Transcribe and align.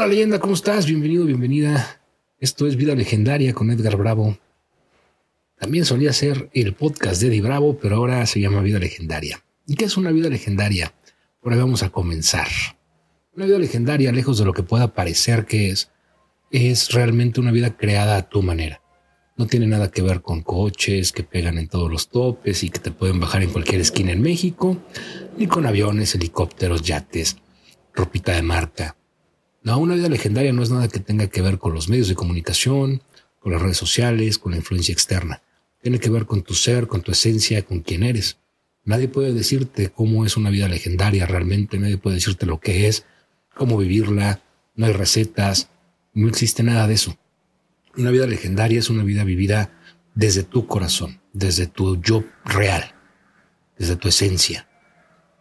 Hola 0.00 0.08
leyenda, 0.08 0.40
¿cómo 0.40 0.54
estás? 0.54 0.86
Bienvenido, 0.86 1.26
bienvenida. 1.26 2.00
Esto 2.38 2.66
es 2.66 2.76
Vida 2.76 2.94
Legendaria 2.94 3.52
con 3.52 3.70
Edgar 3.70 3.98
Bravo. 3.98 4.38
También 5.58 5.84
solía 5.84 6.14
ser 6.14 6.48
el 6.54 6.72
podcast 6.72 7.20
de 7.20 7.28
Eddie 7.28 7.42
Bravo, 7.42 7.76
pero 7.76 7.96
ahora 7.96 8.24
se 8.24 8.40
llama 8.40 8.62
Vida 8.62 8.78
Legendaria. 8.78 9.44
¿Y 9.66 9.74
qué 9.74 9.84
es 9.84 9.98
una 9.98 10.10
vida 10.10 10.30
legendaria? 10.30 10.94
Por 11.42 11.52
ahí 11.52 11.58
vamos 11.58 11.82
a 11.82 11.90
comenzar. 11.90 12.46
Una 13.36 13.44
vida 13.44 13.58
legendaria, 13.58 14.10
lejos 14.10 14.38
de 14.38 14.46
lo 14.46 14.54
que 14.54 14.62
pueda 14.62 14.94
parecer 14.94 15.44
que 15.44 15.68
es, 15.68 15.90
es 16.50 16.92
realmente 16.92 17.38
una 17.38 17.52
vida 17.52 17.76
creada 17.76 18.16
a 18.16 18.26
tu 18.26 18.40
manera. 18.40 18.80
No 19.36 19.48
tiene 19.48 19.66
nada 19.66 19.90
que 19.90 20.00
ver 20.00 20.22
con 20.22 20.40
coches 20.40 21.12
que 21.12 21.24
pegan 21.24 21.58
en 21.58 21.68
todos 21.68 21.90
los 21.90 22.08
topes 22.08 22.64
y 22.64 22.70
que 22.70 22.78
te 22.78 22.90
pueden 22.90 23.20
bajar 23.20 23.42
en 23.42 23.50
cualquier 23.50 23.82
esquina 23.82 24.12
en 24.12 24.22
México, 24.22 24.78
ni 25.36 25.46
con 25.46 25.66
aviones, 25.66 26.14
helicópteros, 26.14 26.80
yates, 26.80 27.36
ropita 27.92 28.32
de 28.32 28.40
marca. 28.40 28.96
No, 29.62 29.78
una 29.78 29.94
vida 29.94 30.08
legendaria 30.08 30.52
no 30.52 30.62
es 30.62 30.70
nada 30.70 30.88
que 30.88 31.00
tenga 31.00 31.26
que 31.26 31.42
ver 31.42 31.58
con 31.58 31.74
los 31.74 31.88
medios 31.88 32.08
de 32.08 32.14
comunicación, 32.14 33.02
con 33.40 33.52
las 33.52 33.60
redes 33.60 33.76
sociales, 33.76 34.38
con 34.38 34.52
la 34.52 34.58
influencia 34.58 34.92
externa. 34.92 35.42
Tiene 35.82 35.98
que 35.98 36.08
ver 36.08 36.24
con 36.24 36.42
tu 36.42 36.54
ser, 36.54 36.86
con 36.86 37.02
tu 37.02 37.12
esencia, 37.12 37.62
con 37.62 37.80
quién 37.80 38.02
eres. 38.02 38.38
Nadie 38.84 39.08
puede 39.08 39.34
decirte 39.34 39.90
cómo 39.90 40.24
es 40.24 40.38
una 40.38 40.50
vida 40.50 40.66
legendaria 40.66 41.26
realmente, 41.26 41.78
nadie 41.78 41.98
puede 41.98 42.16
decirte 42.16 42.46
lo 42.46 42.58
que 42.58 42.88
es, 42.88 43.04
cómo 43.54 43.76
vivirla, 43.76 44.42
no 44.76 44.86
hay 44.86 44.92
recetas, 44.92 45.68
no 46.14 46.28
existe 46.28 46.62
nada 46.62 46.86
de 46.86 46.94
eso. 46.94 47.18
Una 47.96 48.10
vida 48.10 48.26
legendaria 48.26 48.78
es 48.78 48.88
una 48.88 49.04
vida 49.04 49.24
vivida 49.24 49.72
desde 50.14 50.42
tu 50.42 50.66
corazón, 50.66 51.20
desde 51.34 51.66
tu 51.66 52.00
yo 52.00 52.24
real, 52.46 52.94
desde 53.78 53.96
tu 53.96 54.08
esencia. 54.08 54.68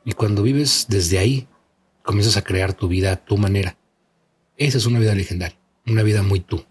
Y 0.04 0.12
cuando 0.12 0.44
vives 0.44 0.88
desde 0.90 1.20
ahí, 1.20 1.48
comienzas 2.04 2.36
a 2.36 2.44
crear 2.44 2.74
tu 2.74 2.90
vida 2.90 3.14
a 3.14 3.16
tu 3.16 3.38
manera. 3.38 3.79
Esa 4.60 4.78
es 4.78 4.86
una 4.86 5.00
vida 5.00 5.16
legendaria, 5.16 5.58
una 5.88 6.04
vida 6.04 6.22
muy 6.22 6.42
tú, 6.42 6.66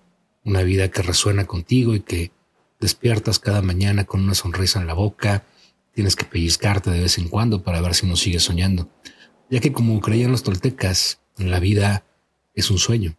una 0.44 0.62
vida 0.62 0.90
que 0.90 1.00
resuena 1.00 1.46
contigo 1.46 1.94
y 1.94 2.00
que 2.00 2.32
despiertas 2.78 3.38
cada 3.38 3.62
mañana 3.62 4.04
con 4.04 4.20
una 4.20 4.34
sonrisa 4.34 4.78
en 4.78 4.86
la 4.86 4.92
boca, 4.92 5.46
tienes 5.94 6.14
que 6.14 6.26
pellizcarte 6.26 6.90
de 6.90 7.00
vez 7.00 7.16
en 7.16 7.28
cuando 7.28 7.62
para 7.62 7.80
ver 7.80 7.94
si 7.94 8.06
no 8.06 8.14
sigues 8.16 8.42
soñando, 8.42 8.90
ya 9.48 9.60
que 9.60 9.72
como 9.72 9.98
creían 10.02 10.30
los 10.30 10.42
toltecas, 10.42 11.22
la 11.38 11.60
vida 11.60 12.04
es 12.52 12.70
un 12.70 12.76
sueño. 12.76 13.16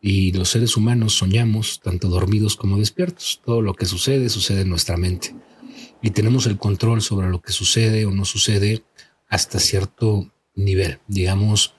Y 0.00 0.32
los 0.32 0.48
seres 0.48 0.78
humanos 0.78 1.12
soñamos 1.12 1.80
tanto 1.84 2.08
dormidos 2.08 2.56
como 2.56 2.78
despiertos. 2.78 3.42
Todo 3.44 3.60
lo 3.60 3.74
que 3.74 3.84
sucede 3.84 4.30
sucede 4.30 4.62
en 4.62 4.70
nuestra 4.70 4.96
mente. 4.96 5.36
Y 6.00 6.12
tenemos 6.12 6.46
el 6.46 6.56
control 6.56 7.02
sobre 7.02 7.28
lo 7.28 7.42
que 7.42 7.52
sucede 7.52 8.06
o 8.06 8.12
no 8.12 8.24
sucede 8.24 8.82
hasta 9.28 9.60
cierto 9.60 10.32
nivel, 10.54 11.00
digamos, 11.06 11.74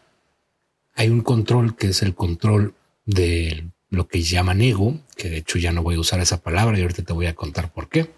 hay 0.95 1.09
un 1.09 1.22
control 1.22 1.75
que 1.75 1.88
es 1.88 2.02
el 2.02 2.16
control 2.16 2.75
de 3.06 3.70
lo 3.89 4.08
que 4.08 4.22
llaman 4.22 4.61
ego, 4.61 5.00
que 5.17 5.30
de 5.30 5.38
hecho 5.38 5.58
ya 5.59 5.72
no 5.72 5.83
voy 5.83 5.95
a 5.95 6.00
usar 6.00 6.20
esa 6.22 6.42
palabra 6.42 6.78
y 6.78 6.81
ahorita 6.81 7.03
te 7.03 7.14
voy 7.14 7.28
a 7.28 7.36
contar 7.36 7.72
por 7.72 7.89
qué. 7.89 8.09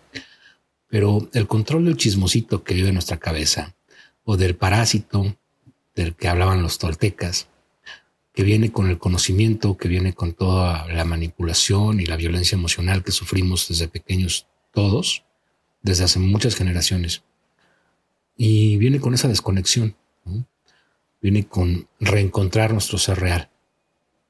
Pero 0.88 1.30
el 1.34 1.48
control 1.48 1.86
del 1.86 1.98
chismosito 1.98 2.64
que 2.64 2.76
vive 2.76 2.90
en 2.90 2.96
nuestra 2.96 3.18
cabeza 3.18 3.76
o 4.24 4.38
del 4.38 4.56
parásito 4.56 5.36
del 5.96 6.16
que 6.16 6.28
hablaban 6.28 6.62
los 6.62 6.78
toltecas, 6.78 7.48
que 8.34 8.44
viene 8.44 8.72
con 8.72 8.90
el 8.90 8.98
conocimiento, 8.98 9.78
que 9.78 9.88
viene 9.88 10.14
con 10.14 10.34
toda 10.34 10.88
la 10.88 11.06
manipulación 11.06 12.00
y 12.00 12.06
la 12.06 12.18
violencia 12.18 12.56
emocional 12.56 13.04
que 13.04 13.12
sufrimos 13.12 13.68
desde 13.68 13.88
pequeños 13.88 14.48
todos, 14.72 15.24
desde 15.82 16.04
hace 16.04 16.20
muchas 16.20 16.56
generaciones. 16.56 17.24
Y 18.36 18.78
viene 18.78 19.00
con 19.00 19.14
esa 19.14 19.28
desconexión 19.28 19.96
viene 21.24 21.48
con 21.48 21.88
reencontrar 22.02 22.74
nuestro 22.74 22.98
ser 23.00 23.20
real. 23.20 23.50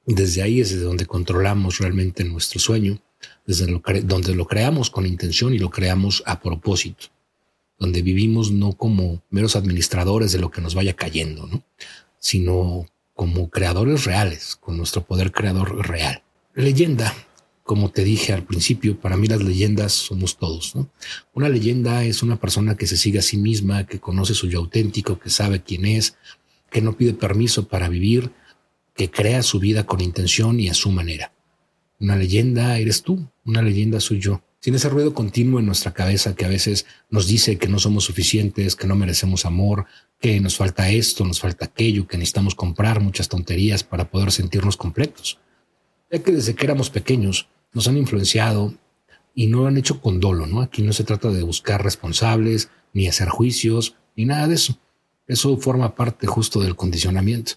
Desde 0.05 0.44
ahí 0.44 0.61
es 0.61 0.69
desde 0.69 0.83
donde 0.83 1.08
controlamos 1.08 1.80
realmente 1.80 2.23
nuestro 2.23 2.59
sueño, 2.59 3.00
desde 3.47 3.67
lo 3.67 3.81
donde 4.03 4.35
lo 4.35 4.45
creamos 4.45 4.89
con 4.89 5.08
intención 5.08 5.53
y 5.53 5.58
lo 5.58 5.72
creamos 5.72 6.22
a 6.25 6.39
propósito, 6.39 7.08
donde 7.79 8.01
vivimos 8.03 8.51
no 8.51 8.73
como 8.73 9.23
meros 9.31 9.56
administradores 9.56 10.31
de 10.31 10.40
lo 10.40 10.51
que 10.51 10.62
nos 10.62 10.75
vaya 10.75 10.94
cayendo, 10.94 11.47
¿no? 11.47 11.63
sino 12.19 12.85
como 13.16 13.50
creadores 13.50 14.06
reales, 14.06 14.56
con 14.56 14.78
nuestro 14.78 15.03
poder 15.03 15.31
creador 15.31 15.88
real. 15.88 16.22
Leyenda, 16.53 17.13
como 17.63 17.89
te 17.89 18.03
dije 18.03 18.34
al 18.34 18.44
principio, 18.44 19.00
para 19.00 19.18
mí 19.18 19.28
las 19.28 19.41
leyendas 19.41 19.94
somos 19.94 20.38
todos. 20.38 20.75
¿no? 20.75 20.89
Una 21.34 21.50
leyenda 21.50 22.03
es 22.03 22.23
una 22.23 22.39
persona 22.39 22.75
que 22.75 22.88
se 22.88 22.97
sigue 22.97 23.19
a 23.19 23.23
sí 23.23 23.38
misma, 23.38 23.88
que 23.88 24.00
conoce 24.00 24.35
su 24.35 24.47
yo 24.47 24.59
auténtico, 24.59 25.19
que 25.19 25.29
sabe 25.29 25.62
quién 25.62 25.85
es, 25.85 26.16
que 26.73 26.81
no 26.81 26.97
pide 26.97 27.13
permiso 27.13 27.69
para 27.69 27.88
vivir, 27.88 28.31
que 28.95 29.09
crea 29.09 29.44
su 29.44 29.59
vida 29.59 29.85
con 29.85 30.01
intención 30.01 30.59
y 30.59 30.67
a 30.67 30.73
su 30.73 30.91
manera. 30.91 31.31
Una 32.00 32.17
leyenda 32.17 32.78
eres 32.79 33.03
tú, 33.03 33.29
una 33.45 33.61
leyenda 33.61 34.01
soy 34.01 34.19
yo. 34.19 34.41
Sin 34.59 34.75
ese 34.75 34.89
ruido 34.89 35.13
continuo 35.13 35.59
en 35.59 35.67
nuestra 35.67 35.94
cabeza 35.94 36.35
que 36.35 36.45
a 36.45 36.50
veces 36.50 36.85
nos 37.09 37.28
dice 37.28 37.57
que 37.57 37.67
no 37.67 37.79
somos 37.79 38.06
suficientes, 38.06 38.75
que 38.75 38.88
no 38.88 38.95
merecemos 38.95 39.45
amor, 39.45 39.85
que 40.19 40.39
nos 40.39 40.57
falta 40.57 40.89
esto, 40.89 41.23
nos 41.25 41.39
falta 41.39 41.66
aquello, 41.66 42.07
que 42.07 42.17
necesitamos 42.17 42.56
comprar 42.56 43.00
muchas 43.00 43.29
tonterías 43.29 43.83
para 43.83 44.09
poder 44.09 44.31
sentirnos 44.31 44.75
completos. 44.75 45.38
Ya 46.12 46.23
que 46.23 46.31
desde 46.31 46.56
que 46.56 46.66
éramos 46.66 46.89
pequeños 46.89 47.47
nos 47.72 47.88
han 47.88 47.97
influenciado 47.97 48.73
y 49.35 49.47
no 49.47 49.59
lo 49.59 49.67
han 49.67 49.78
hecho 49.78 50.01
con 50.01 50.19
dolo, 50.19 50.47
¿no? 50.47 50.62
Aquí 50.62 50.81
no 50.81 50.94
se 50.94 51.03
trata 51.03 51.29
de 51.29 51.44
buscar 51.44 51.83
responsables, 51.83 52.69
ni 52.94 53.07
hacer 53.07 53.29
juicios, 53.29 53.95
ni 54.16 54.25
nada 54.25 54.47
de 54.47 54.56
eso. 54.56 54.79
Eso 55.33 55.57
forma 55.57 55.95
parte 55.95 56.27
justo 56.27 56.59
del 56.59 56.75
condicionamiento. 56.75 57.53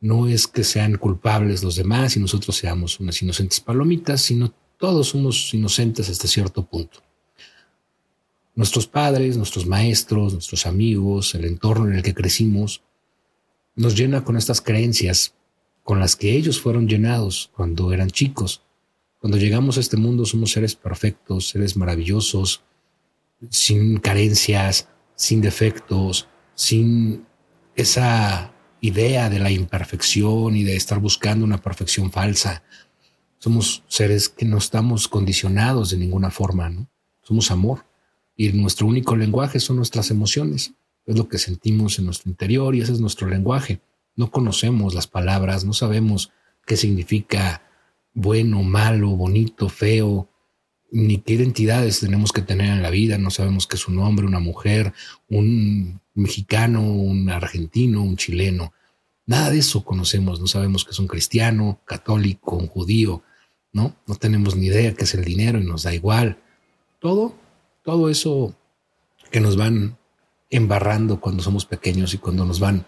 No 0.00 0.26
es 0.26 0.46
que 0.46 0.64
sean 0.64 0.96
culpables 0.96 1.62
los 1.62 1.76
demás 1.76 2.16
y 2.16 2.20
nosotros 2.20 2.56
seamos 2.56 2.98
unas 2.98 3.20
inocentes 3.20 3.60
palomitas, 3.60 4.22
sino 4.22 4.54
todos 4.78 5.08
somos 5.08 5.52
inocentes 5.52 6.08
hasta 6.08 6.26
cierto 6.26 6.64
punto. 6.64 7.02
Nuestros 8.54 8.86
padres, 8.86 9.36
nuestros 9.36 9.66
maestros, 9.66 10.32
nuestros 10.32 10.64
amigos, 10.64 11.34
el 11.34 11.44
entorno 11.44 11.88
en 11.88 11.96
el 11.96 12.02
que 12.02 12.14
crecimos, 12.14 12.80
nos 13.76 13.94
llena 13.94 14.24
con 14.24 14.38
estas 14.38 14.62
creencias 14.62 15.34
con 15.82 16.00
las 16.00 16.16
que 16.16 16.34
ellos 16.34 16.58
fueron 16.58 16.88
llenados 16.88 17.50
cuando 17.54 17.92
eran 17.92 18.10
chicos. 18.10 18.62
Cuando 19.18 19.36
llegamos 19.36 19.76
a 19.76 19.80
este 19.80 19.98
mundo 19.98 20.24
somos 20.24 20.52
seres 20.52 20.74
perfectos, 20.74 21.50
seres 21.50 21.76
maravillosos, 21.76 22.62
sin 23.50 23.98
carencias, 23.98 24.88
sin 25.16 25.42
defectos, 25.42 26.28
sin 26.54 27.26
esa 27.74 28.52
idea 28.80 29.30
de 29.30 29.38
la 29.38 29.50
imperfección 29.50 30.56
y 30.56 30.62
de 30.62 30.76
estar 30.76 30.98
buscando 30.98 31.44
una 31.44 31.58
perfección 31.58 32.12
falsa. 32.12 32.62
Somos 33.38 33.82
seres 33.88 34.28
que 34.28 34.44
no 34.44 34.58
estamos 34.58 35.08
condicionados 35.08 35.90
de 35.90 35.96
ninguna 35.96 36.30
forma, 36.30 36.68
¿no? 36.68 36.88
Somos 37.22 37.50
amor 37.50 37.86
y 38.36 38.52
nuestro 38.52 38.86
único 38.86 39.16
lenguaje 39.16 39.60
son 39.60 39.76
nuestras 39.76 40.10
emociones. 40.10 40.74
Es 41.06 41.16
lo 41.16 41.28
que 41.28 41.38
sentimos 41.38 41.98
en 41.98 42.06
nuestro 42.06 42.30
interior 42.30 42.74
y 42.74 42.80
ese 42.80 42.92
es 42.92 43.00
nuestro 43.00 43.28
lenguaje. 43.28 43.80
No 44.16 44.30
conocemos 44.30 44.94
las 44.94 45.06
palabras, 45.06 45.64
no 45.64 45.72
sabemos 45.72 46.30
qué 46.66 46.76
significa 46.76 47.62
bueno, 48.12 48.62
malo, 48.62 49.10
bonito, 49.10 49.68
feo, 49.68 50.28
ni 50.92 51.18
qué 51.18 51.34
identidades 51.34 52.00
tenemos 52.00 52.32
que 52.32 52.42
tener 52.42 52.68
en 52.68 52.82
la 52.82 52.90
vida, 52.90 53.18
no 53.18 53.30
sabemos 53.30 53.66
qué 53.66 53.76
es 53.76 53.88
un 53.88 53.98
hombre, 53.98 54.26
una 54.26 54.38
mujer, 54.38 54.92
un 55.28 56.00
mexicano, 56.14 56.82
un 56.82 57.28
argentino, 57.30 58.02
un 58.02 58.16
chileno. 58.16 58.72
Nada 59.26 59.50
de 59.50 59.58
eso 59.58 59.84
conocemos, 59.84 60.40
no 60.40 60.46
sabemos 60.46 60.84
qué 60.84 60.92
es 60.92 60.98
un 60.98 61.06
cristiano, 61.06 61.80
católico, 61.84 62.56
un 62.56 62.68
judío, 62.68 63.22
¿no? 63.72 63.96
No 64.06 64.14
tenemos 64.14 64.56
ni 64.56 64.66
idea 64.66 64.94
qué 64.94 65.04
es 65.04 65.14
el 65.14 65.24
dinero 65.24 65.58
y 65.60 65.64
nos 65.64 65.82
da 65.82 65.94
igual. 65.94 66.38
Todo, 67.00 67.34
todo 67.82 68.08
eso 68.08 68.54
que 69.30 69.40
nos 69.40 69.56
van 69.56 69.96
embarrando 70.50 71.20
cuando 71.20 71.42
somos 71.42 71.66
pequeños 71.66 72.14
y 72.14 72.18
cuando 72.18 72.44
nos 72.44 72.60
van 72.60 72.86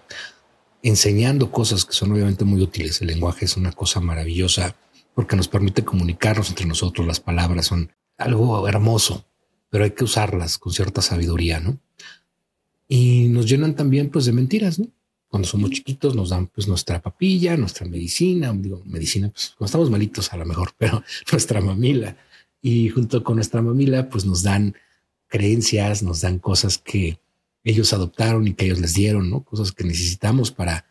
enseñando 0.82 1.50
cosas 1.50 1.84
que 1.84 1.92
son 1.92 2.12
obviamente 2.12 2.44
muy 2.44 2.62
útiles. 2.62 3.00
El 3.00 3.08
lenguaje 3.08 3.46
es 3.46 3.56
una 3.56 3.72
cosa 3.72 4.00
maravillosa 4.00 4.76
porque 5.14 5.34
nos 5.34 5.48
permite 5.48 5.84
comunicarnos 5.84 6.50
entre 6.50 6.66
nosotros. 6.66 7.06
Las 7.06 7.20
palabras 7.20 7.66
son 7.66 7.90
algo 8.18 8.68
hermoso, 8.68 9.24
pero 9.70 9.84
hay 9.84 9.90
que 9.90 10.04
usarlas 10.04 10.58
con 10.58 10.72
cierta 10.72 11.02
sabiduría, 11.02 11.58
¿no? 11.58 11.78
Y 12.88 13.28
nos 13.28 13.46
llenan 13.46 13.74
también 13.74 14.10
pues 14.10 14.26
de 14.26 14.32
mentiras, 14.32 14.78
¿no? 14.78 14.88
Cuando 15.28 15.48
somos 15.48 15.70
chiquitos 15.70 16.14
nos 16.14 16.30
dan 16.30 16.46
pues 16.46 16.68
nuestra 16.68 17.02
papilla, 17.02 17.56
nuestra 17.56 17.86
medicina, 17.86 18.52
digo, 18.54 18.82
medicina, 18.86 19.28
pues 19.28 19.54
cuando 19.56 19.66
estamos 19.66 19.90
malitos 19.90 20.32
a 20.32 20.36
lo 20.36 20.44
mejor, 20.44 20.72
pero 20.78 21.02
nuestra 21.30 21.60
mamila. 21.60 22.16
Y 22.62 22.88
junto 22.88 23.22
con 23.22 23.36
nuestra 23.36 23.62
mamila 23.62 24.08
pues 24.08 24.24
nos 24.24 24.42
dan 24.42 24.74
creencias, 25.26 26.02
nos 26.02 26.20
dan 26.20 26.38
cosas 26.38 26.78
que 26.78 27.18
ellos 27.64 27.92
adoptaron 27.92 28.46
y 28.46 28.54
que 28.54 28.66
ellos 28.66 28.78
les 28.78 28.94
dieron, 28.94 29.28
¿no? 29.28 29.42
Cosas 29.42 29.72
que 29.72 29.82
necesitamos 29.82 30.52
para 30.52 30.86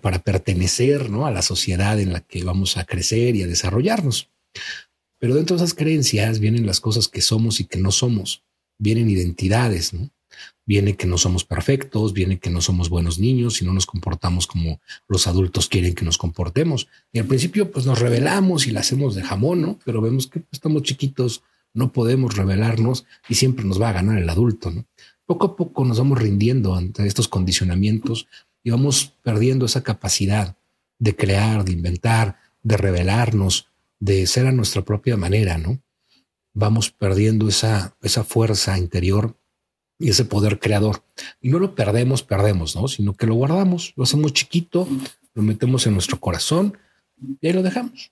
para 0.00 0.22
pertenecer 0.22 1.10
¿no? 1.10 1.26
a 1.26 1.30
la 1.30 1.42
sociedad 1.42 1.98
en 2.00 2.12
la 2.12 2.20
que 2.20 2.44
vamos 2.44 2.76
a 2.76 2.84
crecer 2.84 3.36
y 3.36 3.42
a 3.42 3.46
desarrollarnos. 3.46 4.28
Pero 5.18 5.34
dentro 5.34 5.56
de 5.56 5.64
esas 5.64 5.74
creencias 5.74 6.40
vienen 6.40 6.66
las 6.66 6.80
cosas 6.80 7.08
que 7.08 7.20
somos 7.20 7.60
y 7.60 7.64
que 7.64 7.78
no 7.78 7.90
somos, 7.90 8.44
vienen 8.78 9.08
identidades, 9.08 9.92
¿no? 9.92 10.10
Viene 10.64 10.96
que 10.96 11.06
no 11.06 11.18
somos 11.18 11.44
perfectos, 11.44 12.12
viene 12.12 12.38
que 12.38 12.50
no 12.50 12.60
somos 12.60 12.88
buenos 12.88 13.18
niños 13.18 13.60
y 13.60 13.64
no 13.64 13.72
nos 13.72 13.86
comportamos 13.86 14.46
como 14.46 14.80
los 15.08 15.26
adultos 15.26 15.68
quieren 15.68 15.94
que 15.94 16.04
nos 16.04 16.18
comportemos. 16.18 16.88
Y 17.12 17.18
al 17.18 17.26
principio 17.26 17.70
pues 17.70 17.86
nos 17.86 17.98
revelamos 17.98 18.66
y 18.66 18.70
la 18.70 18.80
hacemos 18.80 19.14
de 19.14 19.22
jamón, 19.22 19.62
¿no? 19.62 19.78
Pero 19.84 20.00
vemos 20.00 20.26
que 20.26 20.42
estamos 20.52 20.82
chiquitos, 20.82 21.42
no 21.74 21.92
podemos 21.92 22.36
revelarnos 22.36 23.04
y 23.28 23.34
siempre 23.34 23.64
nos 23.64 23.80
va 23.80 23.88
a 23.88 23.94
ganar 23.94 24.18
el 24.18 24.28
adulto, 24.28 24.70
¿no? 24.70 24.84
Poco 25.26 25.46
a 25.46 25.56
poco 25.56 25.84
nos 25.84 25.98
vamos 25.98 26.18
rindiendo 26.18 26.74
ante 26.74 27.06
estos 27.06 27.28
condicionamientos 27.28 28.26
y 28.62 28.70
vamos 28.70 29.14
perdiendo 29.22 29.66
esa 29.66 29.82
capacidad 29.82 30.56
de 30.98 31.16
crear, 31.16 31.64
de 31.64 31.72
inventar, 31.72 32.38
de 32.62 32.76
revelarnos, 32.76 33.68
de 33.98 34.26
ser 34.26 34.46
a 34.46 34.52
nuestra 34.52 34.82
propia 34.82 35.16
manera, 35.16 35.58
¿no? 35.58 35.80
Vamos 36.54 36.90
perdiendo 36.90 37.48
esa, 37.48 37.96
esa 38.02 38.24
fuerza 38.24 38.78
interior 38.78 39.36
y 40.02 40.08
ese 40.08 40.24
poder 40.24 40.58
creador. 40.58 41.04
Y 41.40 41.48
no 41.48 41.60
lo 41.60 41.76
perdemos, 41.76 42.24
perdemos, 42.24 42.74
¿no? 42.74 42.88
Sino 42.88 43.14
que 43.14 43.26
lo 43.26 43.34
guardamos, 43.34 43.92
lo 43.96 44.02
hacemos 44.02 44.32
chiquito, 44.32 44.88
lo 45.34 45.42
metemos 45.42 45.86
en 45.86 45.94
nuestro 45.94 46.18
corazón 46.18 46.76
y 47.40 47.46
ahí 47.46 47.52
lo 47.52 47.62
dejamos. 47.62 48.10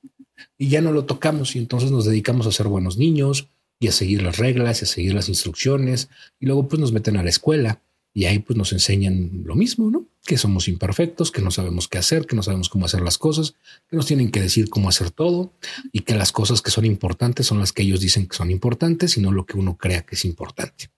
Y 0.57 0.69
ya 0.69 0.81
no 0.81 0.93
lo 0.93 1.05
tocamos 1.05 1.57
y 1.57 1.59
entonces 1.59 1.91
nos 1.91 2.05
dedicamos 2.05 2.47
a 2.47 2.53
ser 2.53 2.69
buenos 2.69 2.97
niños 2.97 3.49
y 3.81 3.89
a 3.89 3.93
seguir 3.93 4.23
las 4.23 4.37
reglas 4.37 4.81
y 4.81 4.85
a 4.85 4.89
seguir 4.89 5.15
las 5.15 5.29
instrucciones. 5.29 6.09
Y 6.39 6.47
luego 6.47 6.69
pues 6.69 6.79
nos 6.79 6.93
meten 6.93 7.17
a 7.17 7.25
la 7.25 7.31
escuela 7.31 7.83
y 8.15 8.27
ahí 8.27 8.39
pues 8.39 8.57
nos 8.57 8.73
enseñan 8.73 9.43
lo 9.45 9.57
mismo, 9.57 9.91
¿no? 9.91 10.07
Que 10.25 10.37
somos 10.37 10.69
imperfectos, 10.69 11.31
que 11.31 11.43
no 11.43 11.51
sabemos 11.51 11.89
qué 11.89 11.99
hacer, 11.99 12.27
que 12.27 12.37
no 12.37 12.43
sabemos 12.43 12.69
cómo 12.69 12.87
hacer 12.87 13.01
las 13.01 13.19
cosas, 13.19 13.55
que 13.89 13.97
nos 13.97 14.07
tienen 14.07 14.31
que 14.31 14.41
decir 14.41 14.69
cómo 14.69 14.89
hacer 14.89 15.11
todo 15.11 15.53
y 15.93 16.01
que 16.01 16.15
las 16.15 16.33
cosas 16.33 16.63
que 16.63 16.71
son 16.71 16.85
importantes 16.85 17.47
son 17.47 17.59
las 17.59 17.73
que 17.73 17.83
ellos 17.83 18.01
dicen 18.01 18.27
que 18.27 18.37
son 18.37 18.51
importantes 18.51 19.17
y 19.17 19.21
no 19.21 19.33
lo 19.33 19.47
que 19.47 19.57
uno 19.57 19.77
crea 19.77 20.03
que 20.03 20.15
es 20.15 20.25
importante. 20.25 20.91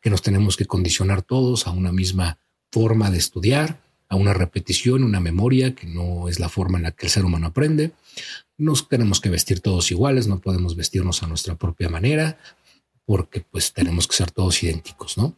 Que 0.00 0.10
nos 0.10 0.22
tenemos 0.22 0.56
que 0.56 0.66
condicionar 0.66 1.22
todos 1.22 1.66
a 1.66 1.70
una 1.70 1.92
misma 1.92 2.38
forma 2.70 3.10
de 3.10 3.18
estudiar, 3.18 3.82
a 4.08 4.16
una 4.16 4.32
repetición, 4.32 5.04
una 5.04 5.20
memoria, 5.20 5.74
que 5.74 5.86
no 5.86 6.28
es 6.28 6.40
la 6.40 6.48
forma 6.48 6.78
en 6.78 6.84
la 6.84 6.92
que 6.92 7.06
el 7.06 7.12
ser 7.12 7.24
humano 7.24 7.48
aprende. 7.48 7.92
Nos 8.56 8.88
tenemos 8.88 9.20
que 9.20 9.28
vestir 9.28 9.60
todos 9.60 9.90
iguales, 9.90 10.26
no 10.26 10.40
podemos 10.40 10.76
vestirnos 10.76 11.22
a 11.22 11.26
nuestra 11.26 11.56
propia 11.56 11.88
manera, 11.88 12.38
porque 13.04 13.40
pues 13.40 13.72
tenemos 13.72 14.06
que 14.06 14.16
ser 14.16 14.30
todos 14.30 14.62
idénticos, 14.62 15.16
¿no? 15.18 15.36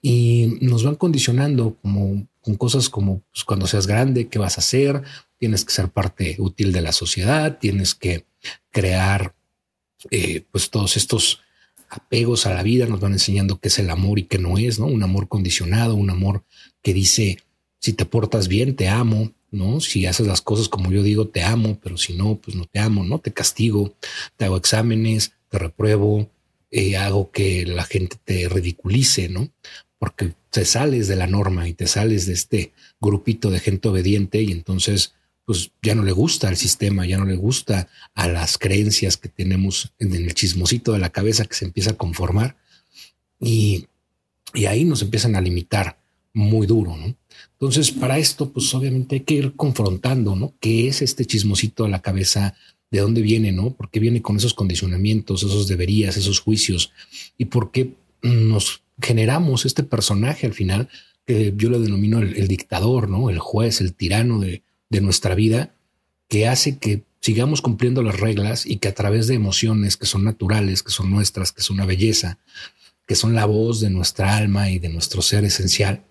Y 0.00 0.58
nos 0.60 0.84
van 0.84 0.94
condicionando 0.94 1.76
como 1.82 2.26
con 2.40 2.56
cosas 2.56 2.88
como 2.88 3.22
pues, 3.32 3.44
cuando 3.44 3.66
seas 3.66 3.86
grande, 3.86 4.28
qué 4.28 4.38
vas 4.38 4.58
a 4.58 4.60
hacer, 4.60 5.02
tienes 5.38 5.64
que 5.64 5.72
ser 5.72 5.88
parte 5.88 6.36
útil 6.38 6.72
de 6.72 6.80
la 6.80 6.92
sociedad, 6.92 7.58
tienes 7.58 7.94
que 7.94 8.26
crear 8.70 9.34
eh, 10.10 10.44
pues 10.50 10.70
todos 10.70 10.96
estos 10.96 11.40
apegos 11.90 12.46
a 12.46 12.54
la 12.54 12.62
vida, 12.62 12.86
nos 12.86 13.00
van 13.00 13.12
enseñando 13.12 13.58
qué 13.58 13.68
es 13.68 13.78
el 13.78 13.90
amor 13.90 14.18
y 14.18 14.24
qué 14.24 14.38
no 14.38 14.58
es, 14.58 14.78
¿no? 14.78 14.86
Un 14.86 15.02
amor 15.02 15.28
condicionado, 15.28 15.94
un 15.94 16.10
amor 16.10 16.44
que 16.82 16.92
dice, 16.92 17.38
si 17.80 17.92
te 17.92 18.04
portas 18.04 18.48
bien, 18.48 18.76
te 18.76 18.88
amo, 18.88 19.32
¿no? 19.50 19.80
Si 19.80 20.06
haces 20.06 20.26
las 20.26 20.42
cosas 20.42 20.68
como 20.68 20.92
yo 20.92 21.02
digo, 21.02 21.28
te 21.28 21.42
amo, 21.42 21.78
pero 21.82 21.96
si 21.96 22.14
no, 22.14 22.36
pues 22.36 22.56
no 22.56 22.66
te 22.66 22.78
amo, 22.78 23.04
¿no? 23.04 23.18
Te 23.18 23.32
castigo, 23.32 23.94
te 24.36 24.44
hago 24.44 24.56
exámenes, 24.56 25.32
te 25.48 25.58
repruebo, 25.58 26.30
eh, 26.70 26.96
hago 26.96 27.30
que 27.30 27.64
la 27.64 27.84
gente 27.84 28.16
te 28.22 28.48
ridiculice, 28.48 29.28
¿no? 29.28 29.48
Porque 29.98 30.34
te 30.50 30.64
sales 30.64 31.08
de 31.08 31.16
la 31.16 31.26
norma 31.26 31.68
y 31.68 31.74
te 31.74 31.86
sales 31.86 32.26
de 32.26 32.34
este 32.34 32.72
grupito 33.00 33.50
de 33.50 33.60
gente 33.60 33.88
obediente 33.88 34.40
y 34.42 34.52
entonces 34.52 35.14
pues 35.44 35.70
ya 35.82 35.94
no 35.94 36.02
le 36.02 36.12
gusta 36.12 36.48
al 36.48 36.56
sistema, 36.58 37.06
ya 37.06 37.16
no 37.16 37.24
le 37.24 37.36
gusta 37.36 37.88
a 38.14 38.28
las 38.28 38.58
creencias 38.58 39.16
que 39.16 39.30
tenemos 39.30 39.92
en 39.98 40.14
el 40.14 40.34
chismosito 40.34 40.92
de 40.92 40.98
la 40.98 41.08
cabeza 41.08 41.46
que 41.46 41.54
se 41.54 41.64
empieza 41.64 41.92
a 41.92 41.96
conformar 41.96 42.56
y, 43.40 43.86
y 44.52 44.66
ahí 44.66 44.84
nos 44.84 45.00
empiezan 45.00 45.36
a 45.36 45.40
limitar 45.40 45.98
muy 46.34 46.66
duro. 46.66 46.96
Entonces, 47.52 47.90
para 47.90 48.18
esto, 48.18 48.50
pues 48.52 48.72
obviamente 48.74 49.16
hay 49.16 49.20
que 49.20 49.34
ir 49.34 49.54
confrontando, 49.56 50.36
¿no? 50.36 50.54
¿Qué 50.60 50.88
es 50.88 51.02
este 51.02 51.24
chismosito 51.24 51.84
de 51.84 51.90
la 51.90 52.02
cabeza? 52.02 52.54
¿De 52.90 53.00
dónde 53.00 53.22
viene, 53.22 53.50
no? 53.50 53.70
¿Por 53.70 53.90
qué 53.90 54.00
viene 54.00 54.22
con 54.22 54.36
esos 54.36 54.54
condicionamientos, 54.54 55.42
esos 55.42 55.66
deberías, 55.66 56.16
esos 56.16 56.40
juicios? 56.40 56.92
¿Y 57.36 57.46
por 57.46 57.70
qué 57.70 57.94
nos 58.22 58.82
generamos 59.00 59.66
este 59.66 59.82
personaje 59.82 60.46
al 60.46 60.54
final, 60.54 60.88
que 61.26 61.52
yo 61.56 61.70
lo 61.70 61.80
denomino 61.80 62.20
el, 62.20 62.48
dictador, 62.48 63.08
¿no? 63.08 63.30
El 63.30 63.38
juez, 63.38 63.80
el 63.80 63.94
tirano 63.94 64.40
de, 64.40 64.62
de 64.88 65.00
nuestra 65.00 65.34
vida, 65.34 65.74
que 66.28 66.48
hace 66.48 66.78
que 66.78 67.02
sigamos 67.20 67.62
cumpliendo 67.62 68.02
las 68.02 68.18
reglas 68.18 68.66
y 68.66 68.76
que 68.76 68.88
a 68.88 68.94
través 68.94 69.26
de 69.26 69.34
emociones 69.34 69.96
que 69.96 70.06
son 70.06 70.24
naturales, 70.24 70.82
que 70.82 70.90
son 70.90 71.10
nuestras, 71.10 71.52
que 71.52 71.62
son 71.62 71.76
una 71.76 71.86
belleza, 71.86 72.38
que 73.06 73.14
son 73.14 73.34
la 73.34 73.46
voz 73.46 73.80
de 73.80 73.90
nuestra 73.90 74.36
alma 74.36 74.70
y 74.70 74.78
de 74.78 74.88
nuestro 74.88 75.22
ser 75.22 75.44
esencial, 75.44 76.04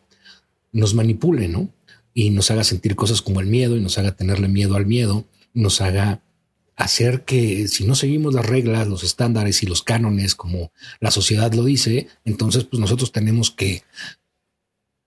nos 0.72 0.94
manipule, 0.94 1.48
¿no? 1.48 1.70
Y 2.14 2.32
nos 2.32 2.52
haga 2.52 2.64
sentir 2.64 2.96
cosas 2.96 3.22
como 3.22 3.40
el 3.40 3.48
miedo 3.48 3.78
y 3.78 3.82
nos 3.82 3.98
haga 3.98 4.16
tenerle 4.16 4.48
miedo 4.48 4.76
al 4.76 4.86
miedo, 4.86 5.26
nos 5.54 5.82
haga 5.82 6.22
hacer 6.78 7.26
que 7.26 7.68
si 7.68 7.86
no 7.86 7.96
seguimos 7.96 8.34
las 8.36 8.46
reglas, 8.46 8.88
los 8.88 9.04
estándares 9.04 9.64
y 9.64 9.66
los 9.66 9.82
cánones 9.82 10.36
como 10.36 10.72
la 11.00 11.12
sociedad 11.12 11.52
lo 11.54 11.66
dice, 11.66 12.08
entonces 12.24 12.64
pues 12.64 12.80
nosotros 12.80 13.12
tenemos 13.12 13.50
que, 13.50 13.84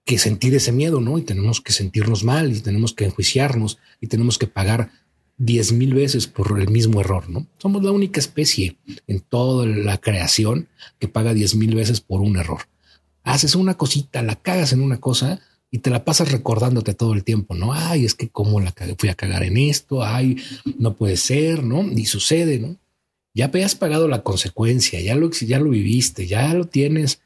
que 0.05 0.19
sentir 0.19 0.52
ese 0.55 0.72
miedo, 0.72 1.00
¿no? 1.00 1.17
Y 1.17 1.22
tenemos 1.22 1.61
que 1.61 1.72
sentirnos 1.72 2.25
mal 2.25 2.55
y 2.55 2.61
tenemos 2.61 2.93
que 2.93 3.05
enjuiciarnos 3.05 3.78
y 4.00 4.08
tenemos 4.08 4.37
que 4.37 4.49
pagar 4.49 4.90
diez 5.38 5.72
mil 5.72 5.94
veces 5.94 6.26
por 6.26 6.61
el 6.61 6.69
mismo 6.69 7.00
error, 7.00 7.31
¿no? 7.31 7.46
Somos 7.58 7.84
la 7.84 7.93
única 7.93 8.19
especie 8.19 8.76
en 9.06 9.20
toda 9.20 9.64
la 9.64 9.99
creación 9.99 10.69
que 10.99 11.06
paga 11.08 11.34
diez 11.34 11.55
mil 11.55 11.76
veces 11.76 12.00
por 12.00 12.20
un 12.20 12.37
error. 12.37 12.62
Haces 13.22 13.55
una 13.55 13.76
cosita, 13.76 14.22
la 14.22 14.34
cagas 14.34 14.72
en 14.72 14.82
una 14.82 14.99
cosa 14.99 15.40
y 15.70 15.78
te 15.78 15.90
la 15.90 16.05
pasas 16.05 16.32
recordándote 16.32 16.94
todo 16.94 17.14
el 17.14 17.25
tiempo, 17.25 17.55
¿no? 17.55 17.72
Ay, 17.72 18.05
es 18.05 18.14
que 18.14 18.28
cómo 18.28 18.61
la 18.61 18.75
fui 18.99 19.08
a 19.08 19.14
cagar 19.14 19.44
en 19.44 19.56
esto, 19.56 20.02
ay, 20.02 20.37
no 20.78 20.94
puede 20.94 21.17
ser, 21.17 21.62
¿no? 21.62 21.82
Y 21.82 22.06
sucede, 22.06 22.58
¿no? 22.58 22.76
Ya 23.34 23.50
has 23.64 23.76
pagado 23.76 24.08
la 24.08 24.22
consecuencia, 24.22 25.00
ya 25.00 25.14
lo, 25.14 25.31
ya 25.31 25.61
lo 25.61 25.70
viviste, 25.70 26.26
ya 26.26 26.52
lo 26.55 26.67
tienes 26.67 27.20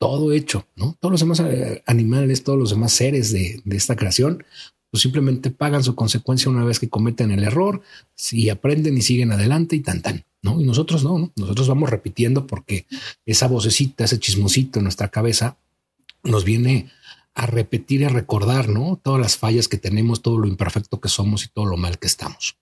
todo 0.00 0.32
hecho, 0.32 0.66
¿no? 0.74 0.96
Todos 0.98 1.12
los 1.12 1.20
demás 1.20 1.40
eh, 1.40 1.82
animales, 1.86 2.42
todos 2.42 2.58
los 2.58 2.70
demás 2.70 2.92
seres 2.92 3.32
de, 3.32 3.60
de 3.64 3.76
esta 3.76 3.94
creación, 3.94 4.44
pues 4.90 5.02
simplemente 5.02 5.50
pagan 5.50 5.84
su 5.84 5.94
consecuencia 5.94 6.50
una 6.50 6.64
vez 6.64 6.80
que 6.80 6.88
cometen 6.88 7.30
el 7.30 7.44
error, 7.44 7.82
si 8.14 8.50
aprenden 8.50 8.98
y 8.98 9.02
siguen 9.02 9.30
adelante 9.30 9.76
y 9.76 9.80
tan 9.80 10.02
tan, 10.02 10.24
¿no? 10.42 10.60
Y 10.60 10.64
nosotros 10.64 11.04
no, 11.04 11.18
¿no? 11.18 11.32
Nosotros 11.36 11.68
vamos 11.68 11.90
repitiendo 11.90 12.46
porque 12.48 12.86
esa 13.24 13.46
vocecita, 13.46 14.04
ese 14.04 14.18
chismosito 14.18 14.80
en 14.80 14.84
nuestra 14.84 15.08
cabeza 15.08 15.56
nos 16.24 16.44
viene 16.44 16.90
a 17.34 17.46
repetir 17.46 18.02
y 18.02 18.04
a 18.04 18.08
recordar, 18.08 18.68
¿no? 18.68 19.00
Todas 19.02 19.20
las 19.20 19.36
fallas 19.36 19.68
que 19.68 19.76
tenemos, 19.76 20.22
todo 20.22 20.38
lo 20.38 20.46
imperfecto 20.46 21.00
que 21.00 21.08
somos 21.08 21.44
y 21.44 21.48
todo 21.48 21.66
lo 21.66 21.76
mal 21.76 21.98
que 21.98 22.06
estamos. 22.06 22.56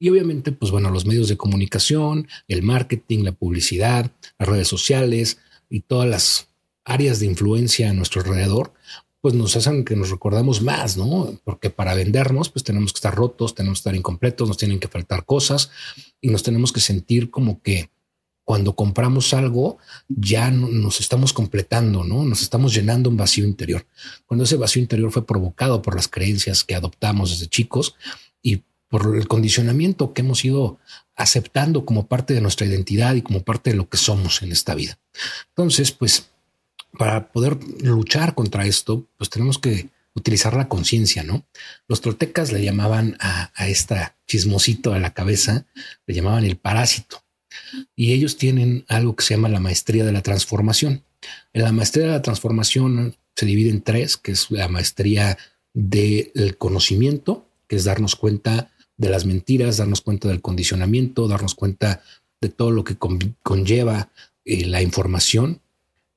Y 0.00 0.10
obviamente, 0.10 0.52
pues 0.52 0.70
bueno, 0.70 0.90
los 0.90 1.06
medios 1.06 1.28
de 1.28 1.36
comunicación, 1.36 2.28
el 2.46 2.62
marketing, 2.62 3.24
la 3.24 3.32
publicidad, 3.32 4.10
las 4.38 4.48
redes 4.48 4.68
sociales 4.68 5.38
y 5.68 5.80
todas 5.80 6.08
las 6.08 6.48
áreas 6.84 7.20
de 7.20 7.26
influencia 7.26 7.90
a 7.90 7.92
nuestro 7.92 8.22
alrededor, 8.22 8.72
pues 9.20 9.34
nos 9.34 9.56
hacen 9.56 9.84
que 9.84 9.96
nos 9.96 10.10
recordamos 10.10 10.62
más, 10.62 10.96
¿no? 10.96 11.38
Porque 11.44 11.70
para 11.70 11.94
vendernos, 11.94 12.48
pues 12.50 12.62
tenemos 12.64 12.92
que 12.92 12.98
estar 12.98 13.14
rotos, 13.14 13.54
tenemos 13.54 13.78
que 13.78 13.80
estar 13.80 13.96
incompletos, 13.96 14.48
nos 14.48 14.56
tienen 14.56 14.78
que 14.78 14.88
faltar 14.88 15.24
cosas 15.24 15.70
y 16.20 16.28
nos 16.28 16.42
tenemos 16.42 16.72
que 16.72 16.80
sentir 16.80 17.30
como 17.30 17.60
que 17.60 17.90
cuando 18.48 18.74
compramos 18.74 19.34
algo, 19.34 19.76
ya 20.08 20.50
nos 20.50 21.00
estamos 21.00 21.34
completando, 21.34 22.02
¿no? 22.02 22.24
Nos 22.24 22.40
estamos 22.40 22.72
llenando 22.72 23.10
un 23.10 23.18
vacío 23.18 23.44
interior. 23.44 23.86
Cuando 24.24 24.44
ese 24.44 24.56
vacío 24.56 24.80
interior 24.80 25.12
fue 25.12 25.26
provocado 25.26 25.82
por 25.82 25.94
las 25.94 26.08
creencias 26.08 26.64
que 26.64 26.74
adoptamos 26.74 27.30
desde 27.30 27.48
chicos 27.48 27.94
y 28.40 28.62
por 28.88 29.18
el 29.18 29.28
condicionamiento 29.28 30.14
que 30.14 30.22
hemos 30.22 30.46
ido 30.46 30.78
aceptando 31.14 31.84
como 31.84 32.06
parte 32.06 32.32
de 32.32 32.40
nuestra 32.40 32.66
identidad 32.66 33.16
y 33.16 33.20
como 33.20 33.42
parte 33.42 33.68
de 33.68 33.76
lo 33.76 33.90
que 33.90 33.98
somos 33.98 34.40
en 34.40 34.50
esta 34.50 34.74
vida. 34.74 34.98
Entonces, 35.50 35.92
pues, 35.92 36.30
para 36.98 37.30
poder 37.30 37.58
luchar 37.82 38.34
contra 38.34 38.64
esto, 38.64 39.06
pues 39.18 39.28
tenemos 39.28 39.58
que 39.58 39.90
utilizar 40.14 40.54
la 40.54 40.68
conciencia, 40.68 41.22
¿no? 41.22 41.44
Los 41.86 42.00
toltecas 42.00 42.50
le 42.50 42.64
llamaban 42.64 43.18
a, 43.20 43.52
a 43.54 43.68
esta 43.68 44.16
chismosito 44.26 44.94
a 44.94 44.98
la 44.98 45.12
cabeza, 45.12 45.66
le 46.06 46.14
llamaban 46.14 46.46
el 46.46 46.56
parásito. 46.56 47.27
Y 47.96 48.12
ellos 48.12 48.36
tienen 48.36 48.84
algo 48.88 49.16
que 49.16 49.24
se 49.24 49.34
llama 49.34 49.48
la 49.48 49.60
maestría 49.60 50.04
de 50.04 50.12
la 50.12 50.22
transformación. 50.22 51.02
La 51.52 51.72
maestría 51.72 52.06
de 52.06 52.12
la 52.12 52.22
transformación 52.22 53.16
se 53.34 53.46
divide 53.46 53.70
en 53.70 53.82
tres, 53.82 54.16
que 54.16 54.32
es 54.32 54.50
la 54.50 54.68
maestría 54.68 55.38
del 55.74 56.56
conocimiento, 56.58 57.46
que 57.68 57.76
es 57.76 57.84
darnos 57.84 58.16
cuenta 58.16 58.70
de 58.96 59.10
las 59.10 59.26
mentiras, 59.26 59.76
darnos 59.76 60.00
cuenta 60.00 60.28
del 60.28 60.40
condicionamiento, 60.40 61.28
darnos 61.28 61.54
cuenta 61.54 62.02
de 62.40 62.48
todo 62.48 62.70
lo 62.70 62.84
que 62.84 62.96
conlleva 62.96 64.10
eh, 64.44 64.66
la 64.66 64.82
información. 64.82 65.60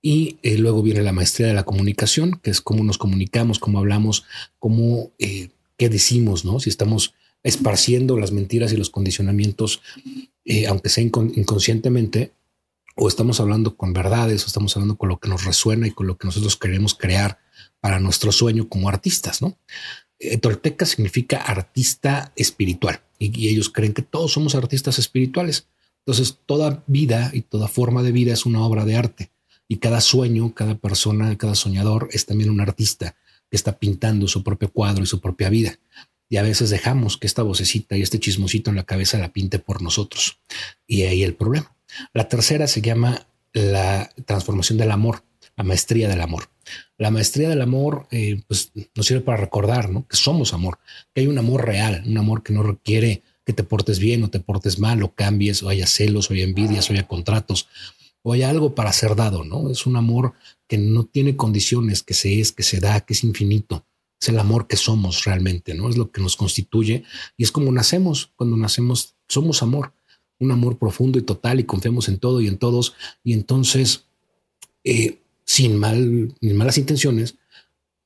Y 0.01 0.37
eh, 0.41 0.57
luego 0.57 0.81
viene 0.81 1.03
la 1.03 1.11
maestría 1.11 1.47
de 1.47 1.53
la 1.53 1.63
comunicación, 1.63 2.39
que 2.41 2.49
es 2.49 2.59
cómo 2.59 2.83
nos 2.83 2.97
comunicamos, 2.97 3.59
cómo 3.59 3.77
hablamos, 3.77 4.25
cómo, 4.57 5.11
eh, 5.19 5.49
qué 5.77 5.89
decimos, 5.89 6.43
¿no? 6.43 6.59
Si 6.59 6.69
estamos 6.69 7.13
esparciendo 7.43 8.17
las 8.17 8.31
mentiras 8.31 8.73
y 8.73 8.77
los 8.77 8.89
condicionamientos, 8.89 9.81
eh, 10.45 10.67
aunque 10.67 10.89
sea 10.89 11.03
inconscientemente, 11.03 12.33
o 12.95 13.07
estamos 13.07 13.39
hablando 13.39 13.75
con 13.77 13.93
verdades, 13.93 14.43
o 14.43 14.47
estamos 14.47 14.75
hablando 14.75 14.97
con 14.97 15.09
lo 15.09 15.19
que 15.19 15.29
nos 15.29 15.45
resuena 15.45 15.87
y 15.87 15.91
con 15.91 16.07
lo 16.07 16.17
que 16.17 16.27
nosotros 16.27 16.57
queremos 16.57 16.93
crear 16.93 17.39
para 17.79 17.99
nuestro 17.99 18.31
sueño 18.31 18.67
como 18.69 18.89
artistas, 18.89 19.41
¿no? 19.41 19.57
Eh, 20.19 20.37
Tolteca 20.37 20.85
significa 20.85 21.37
artista 21.37 22.31
espiritual 22.35 23.01
y, 23.17 23.47
ellos 23.47 23.69
creen 23.69 23.93
que 23.93 24.03
todos 24.03 24.33
somos 24.33 24.53
artistas 24.53 24.99
espirituales. 24.99 25.67
Entonces, 26.05 26.37
toda 26.45 26.83
vida 26.85 27.31
y 27.33 27.41
toda 27.41 27.67
forma 27.67 28.03
de 28.03 28.11
vida 28.11 28.33
es 28.33 28.45
una 28.45 28.61
obra 28.61 28.85
de 28.85 28.95
arte 28.95 29.31
y 29.67 29.77
cada 29.77 29.99
sueño, 29.99 30.53
cada 30.53 30.75
persona, 30.75 31.35
cada 31.37 31.55
soñador 31.55 32.09
es 32.11 32.25
también 32.25 32.49
un 32.49 32.61
artista 32.61 33.15
que 33.49 33.57
está 33.57 33.79
pintando 33.79 34.27
su 34.27 34.43
propio 34.43 34.71
cuadro 34.71 35.03
y 35.03 35.07
su 35.07 35.19
propia 35.19 35.49
vida. 35.49 35.79
Y 36.31 36.37
a 36.37 36.43
veces 36.43 36.69
dejamos 36.69 37.17
que 37.17 37.27
esta 37.27 37.43
vocecita 37.43 37.97
y 37.97 38.01
este 38.01 38.17
chismosito 38.17 38.69
en 38.69 38.77
la 38.77 38.85
cabeza 38.85 39.17
la 39.17 39.33
pinte 39.33 39.59
por 39.59 39.81
nosotros. 39.81 40.39
Y 40.87 41.01
ahí 41.01 41.23
el 41.23 41.35
problema. 41.35 41.75
La 42.13 42.29
tercera 42.29 42.67
se 42.67 42.81
llama 42.81 43.27
la 43.51 44.09
transformación 44.25 44.77
del 44.77 44.91
amor, 44.91 45.25
la 45.57 45.65
maestría 45.65 46.07
del 46.07 46.21
amor. 46.21 46.49
La 46.97 47.11
maestría 47.11 47.49
del 47.49 47.61
amor 47.61 48.07
eh, 48.11 48.41
pues, 48.47 48.71
nos 48.95 49.05
sirve 49.05 49.19
para 49.19 49.39
recordar 49.39 49.89
que 50.07 50.15
somos 50.15 50.53
amor, 50.53 50.79
que 51.13 51.19
hay 51.19 51.27
un 51.27 51.37
amor 51.37 51.65
real, 51.65 52.01
un 52.07 52.17
amor 52.17 52.43
que 52.43 52.53
no 52.53 52.63
requiere 52.63 53.23
que 53.45 53.51
te 53.51 53.63
portes 53.63 53.99
bien 53.99 54.23
o 54.23 54.29
te 54.29 54.39
portes 54.39 54.79
mal 54.79 55.03
o 55.03 55.13
cambies 55.13 55.61
o 55.63 55.67
haya 55.67 55.85
celos 55.85 56.29
o 56.29 56.33
haya 56.33 56.45
envidias 56.45 56.89
o 56.89 56.93
haya 56.93 57.09
contratos 57.09 57.67
o 58.23 58.31
haya 58.31 58.49
algo 58.49 58.73
para 58.73 58.93
ser 58.93 59.17
dado, 59.17 59.43
¿no? 59.43 59.69
Es 59.69 59.85
un 59.85 59.97
amor 59.97 60.31
que 60.69 60.77
no 60.77 61.03
tiene 61.03 61.35
condiciones, 61.35 62.03
que 62.03 62.13
se 62.13 62.39
es, 62.39 62.53
que 62.53 62.63
se 62.63 62.79
da, 62.79 63.01
que 63.01 63.15
es 63.15 63.25
infinito. 63.25 63.85
Es 64.21 64.29
el 64.29 64.37
amor 64.37 64.67
que 64.67 64.77
somos 64.77 65.25
realmente, 65.25 65.73
¿no? 65.73 65.89
Es 65.89 65.97
lo 65.97 66.11
que 66.11 66.21
nos 66.21 66.35
constituye 66.35 67.03
y 67.37 67.43
es 67.43 67.51
como 67.51 67.71
nacemos. 67.71 68.31
Cuando 68.35 68.55
nacemos, 68.55 69.15
somos 69.27 69.63
amor 69.63 69.93
un 70.41 70.51
amor 70.51 70.77
profundo 70.77 71.19
y 71.19 71.21
total 71.21 71.59
y 71.59 71.63
confiamos 71.63 72.09
en 72.09 72.17
todo 72.17 72.41
y 72.41 72.47
en 72.47 72.57
todos. 72.57 72.95
Y 73.23 73.33
entonces, 73.33 74.05
eh, 74.83 75.19
sin 75.45 75.77
mal, 75.77 76.33
ni 76.41 76.53
malas 76.53 76.79
intenciones, 76.79 77.35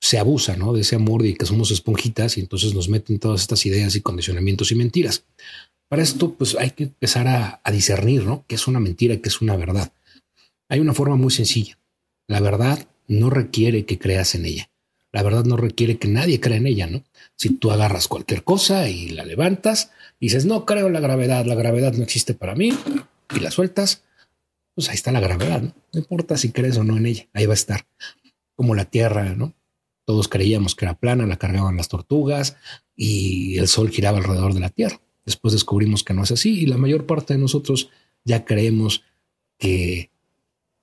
se 0.01 0.19
abusa 0.19 0.55
¿no? 0.57 0.73
de 0.73 0.81
ese 0.81 0.97
amor 0.97 1.25
y 1.25 1.33
que 1.33 1.45
somos 1.45 1.71
esponjitas 1.71 2.37
y 2.37 2.41
entonces 2.41 2.75
nos 2.75 2.89
meten 2.89 3.19
todas 3.19 3.41
estas 3.41 3.65
ideas 3.65 3.95
y 3.95 4.01
condicionamientos 4.01 4.71
y 4.71 4.75
mentiras. 4.75 5.23
Para 5.87 6.03
esto, 6.03 6.33
pues 6.33 6.55
hay 6.59 6.71
que 6.71 6.83
empezar 6.83 7.27
a, 7.27 7.61
a 7.63 7.71
discernir 7.71 8.25
¿no? 8.25 8.43
qué 8.47 8.55
es 8.55 8.67
una 8.67 8.81
mentira 8.81 9.13
y 9.13 9.19
qué 9.19 9.29
es 9.29 9.41
una 9.41 9.55
verdad. 9.55 9.93
Hay 10.67 10.81
una 10.81 10.93
forma 10.93 11.15
muy 11.15 11.31
sencilla. 11.31 11.79
La 12.27 12.41
verdad 12.41 12.85
no 13.07 13.29
requiere 13.29 13.85
que 13.85 13.97
creas 13.97 14.35
en 14.35 14.45
ella. 14.45 14.69
La 15.15 15.23
verdad 15.23 15.45
no 15.45 15.55
requiere 15.55 15.97
que 15.97 16.09
nadie 16.09 16.41
crea 16.41 16.57
en 16.57 16.67
ella, 16.67 16.87
¿no? 16.87 17.01
Si 17.37 17.47
tú 17.51 17.71
agarras 17.71 18.09
cualquier 18.09 18.43
cosa 18.43 18.89
y 18.89 19.07
la 19.07 19.23
levantas, 19.23 19.91
y 20.19 20.25
dices, 20.25 20.45
no 20.45 20.65
creo 20.65 20.87
en 20.87 20.93
la 20.93 20.99
gravedad, 20.99 21.45
la 21.45 21.55
gravedad 21.55 21.93
no 21.93 22.03
existe 22.03 22.33
para 22.33 22.53
mí, 22.53 22.73
y 23.33 23.39
la 23.39 23.49
sueltas, 23.49 24.03
pues 24.73 24.89
ahí 24.89 24.95
está 24.95 25.13
la 25.13 25.21
gravedad, 25.21 25.61
¿no? 25.61 25.73
No 25.93 25.99
importa 26.01 26.35
si 26.35 26.51
crees 26.51 26.75
o 26.75 26.83
no 26.83 26.97
en 26.97 27.05
ella, 27.05 27.27
ahí 27.31 27.45
va 27.45 27.53
a 27.53 27.55
estar. 27.55 27.87
Como 28.57 28.75
la 28.75 28.83
Tierra, 28.83 29.35
¿no? 29.35 29.53
Todos 30.03 30.27
creíamos 30.27 30.75
que 30.75 30.83
era 30.83 30.99
plana, 30.99 31.25
la 31.25 31.37
cargaban 31.37 31.77
las 31.77 31.87
tortugas 31.87 32.57
y 32.93 33.57
el 33.57 33.69
Sol 33.69 33.91
giraba 33.91 34.17
alrededor 34.17 34.53
de 34.53 34.59
la 34.59 34.69
Tierra. 34.69 34.99
Después 35.25 35.53
descubrimos 35.53 36.03
que 36.03 36.13
no 36.13 36.23
es 36.23 36.31
así 36.31 36.59
y 36.59 36.65
la 36.65 36.75
mayor 36.75 37.05
parte 37.05 37.35
de 37.35 37.39
nosotros 37.39 37.89
ya 38.25 38.43
creemos 38.43 39.03
que 39.57 40.11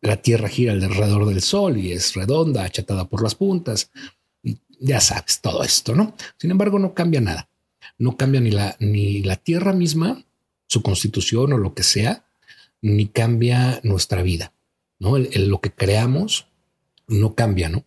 la 0.01 0.17
Tierra 0.23 0.49
gira 0.49 0.73
alrededor 0.73 1.27
del 1.27 1.43
Sol 1.43 1.77
y 1.77 1.93
es 1.93 2.15
redonda, 2.15 2.65
achatada 2.65 3.11
por 3.11 3.23
las 3.23 3.35
puntas 3.35 3.91
ya 4.83 5.01
sabes 5.01 5.41
todo 5.41 5.63
esto, 5.63 5.95
¿no? 5.95 6.15
Sin 6.39 6.51
embargo, 6.51 6.79
no 6.79 6.93
cambia 6.93 7.21
nada. 7.21 7.49
No 7.99 8.17
cambia 8.17 8.41
ni 8.41 8.51
la, 8.51 8.77
ni 8.81 9.23
la 9.23 9.37
tierra 9.37 9.73
misma, 9.73 10.25
su 10.67 10.83
constitución 10.83 11.53
o 11.53 11.59
lo 11.59 11.75
que 11.75 11.83
sea, 11.83 12.25
ni 12.81 13.07
cambia 13.07 13.81
nuestra 13.85 14.23
vida, 14.23 14.53
¿no? 14.99 15.17
lo 15.19 15.61
que 15.61 15.71
creamos 15.71 16.47
no 17.07 17.35
cambia, 17.35 17.69
¿no? 17.69 17.85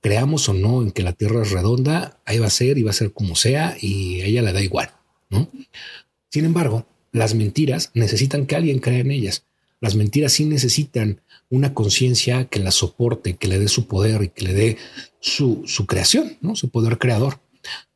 Creamos 0.00 0.48
o 0.48 0.54
no 0.54 0.82
en 0.82 0.92
que 0.92 1.02
la 1.02 1.14
tierra 1.14 1.42
es 1.42 1.50
redonda, 1.50 2.20
ahí 2.24 2.38
va 2.38 2.46
a 2.46 2.50
ser 2.50 2.78
y 2.78 2.82
va 2.82 2.90
a 2.90 2.94
ser 2.94 3.12
como 3.12 3.34
sea 3.34 3.76
y 3.80 4.20
a 4.20 4.26
ella 4.26 4.42
le 4.42 4.52
da 4.52 4.60
igual, 4.60 4.90
¿no? 5.30 5.48
Sin 6.30 6.44
embargo, 6.44 6.86
las 7.10 7.34
mentiras 7.34 7.90
necesitan 7.94 8.46
que 8.46 8.56
alguien 8.56 8.78
crea 8.78 8.98
en 8.98 9.10
ellas. 9.10 9.45
Las 9.80 9.94
mentiras 9.94 10.32
sí 10.32 10.44
necesitan 10.44 11.20
una 11.50 11.74
conciencia 11.74 12.46
que 12.46 12.58
las 12.58 12.74
soporte, 12.74 13.36
que 13.36 13.48
le 13.48 13.58
dé 13.58 13.68
su 13.68 13.86
poder 13.86 14.22
y 14.22 14.28
que 14.28 14.44
le 14.44 14.54
dé 14.54 14.76
su, 15.20 15.62
su 15.66 15.86
creación, 15.86 16.38
¿no? 16.40 16.56
su 16.56 16.70
poder 16.70 16.98
creador. 16.98 17.40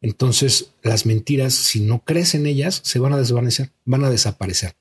Entonces, 0.00 0.72
las 0.82 1.06
mentiras, 1.06 1.54
si 1.54 1.80
no 1.80 2.04
crees 2.04 2.34
en 2.34 2.46
ellas, 2.46 2.80
se 2.84 2.98
van 2.98 3.12
a 3.12 3.18
desvanecer, 3.18 3.70
van 3.84 4.04
a 4.04 4.10
desaparecer. 4.10 4.76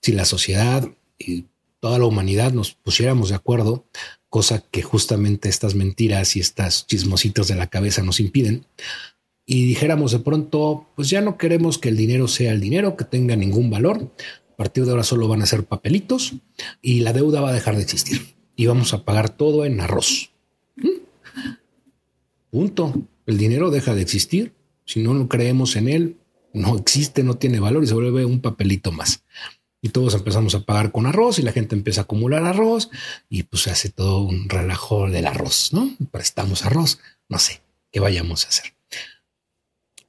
Si 0.00 0.12
la 0.12 0.24
sociedad 0.24 0.88
y 1.18 1.46
toda 1.80 1.98
la 1.98 2.06
humanidad 2.06 2.52
nos 2.52 2.72
pusiéramos 2.72 3.30
de 3.30 3.34
acuerdo, 3.34 3.86
cosa 4.28 4.62
que 4.70 4.82
justamente 4.82 5.48
estas 5.48 5.74
mentiras 5.74 6.36
y 6.36 6.40
estas 6.40 6.86
chismositos 6.86 7.48
de 7.48 7.56
la 7.56 7.68
cabeza 7.68 8.02
nos 8.02 8.20
impiden, 8.20 8.66
y 9.46 9.66
dijéramos 9.66 10.12
de 10.12 10.20
pronto, 10.20 10.86
pues 10.94 11.10
ya 11.10 11.20
no 11.20 11.36
queremos 11.36 11.78
que 11.78 11.88
el 11.88 11.96
dinero 11.96 12.28
sea 12.28 12.52
el 12.52 12.60
dinero, 12.60 12.96
que 12.96 13.04
tenga 13.04 13.34
ningún 13.34 13.68
valor, 13.68 14.14
partir 14.60 14.84
de 14.84 14.90
ahora 14.90 15.04
solo 15.04 15.26
van 15.26 15.40
a 15.40 15.46
ser 15.46 15.64
papelitos 15.64 16.34
y 16.82 17.00
la 17.00 17.14
deuda 17.14 17.40
va 17.40 17.48
a 17.48 17.52
dejar 17.54 17.76
de 17.76 17.82
existir 17.82 18.34
y 18.56 18.66
vamos 18.66 18.92
a 18.92 19.06
pagar 19.06 19.30
todo 19.30 19.64
en 19.64 19.80
arroz. 19.80 20.32
¿Mm? 20.76 21.00
Punto. 22.50 22.92
El 23.24 23.38
dinero 23.38 23.70
deja 23.70 23.94
de 23.94 24.02
existir. 24.02 24.52
Si 24.84 25.00
no, 25.00 25.14
no 25.14 25.28
creemos 25.28 25.76
en 25.76 25.88
él, 25.88 26.18
no 26.52 26.76
existe, 26.76 27.22
no 27.22 27.38
tiene 27.38 27.58
valor 27.58 27.84
y 27.84 27.86
se 27.86 27.94
vuelve 27.94 28.26
un 28.26 28.42
papelito 28.42 28.92
más. 28.92 29.24
Y 29.80 29.88
todos 29.88 30.12
empezamos 30.12 30.54
a 30.54 30.66
pagar 30.66 30.92
con 30.92 31.06
arroz 31.06 31.38
y 31.38 31.42
la 31.42 31.52
gente 31.52 31.74
empieza 31.74 32.02
a 32.02 32.04
acumular 32.04 32.44
arroz 32.44 32.90
y 33.30 33.44
pues 33.44 33.62
se 33.62 33.70
hace 33.70 33.88
todo 33.88 34.20
un 34.20 34.46
relajo 34.50 35.08
del 35.08 35.26
arroz, 35.26 35.72
¿no? 35.72 35.96
Prestamos 36.10 36.66
arroz, 36.66 36.98
no 37.30 37.38
sé 37.38 37.62
qué 37.90 37.98
vayamos 37.98 38.44
a 38.44 38.48
hacer. 38.48 38.74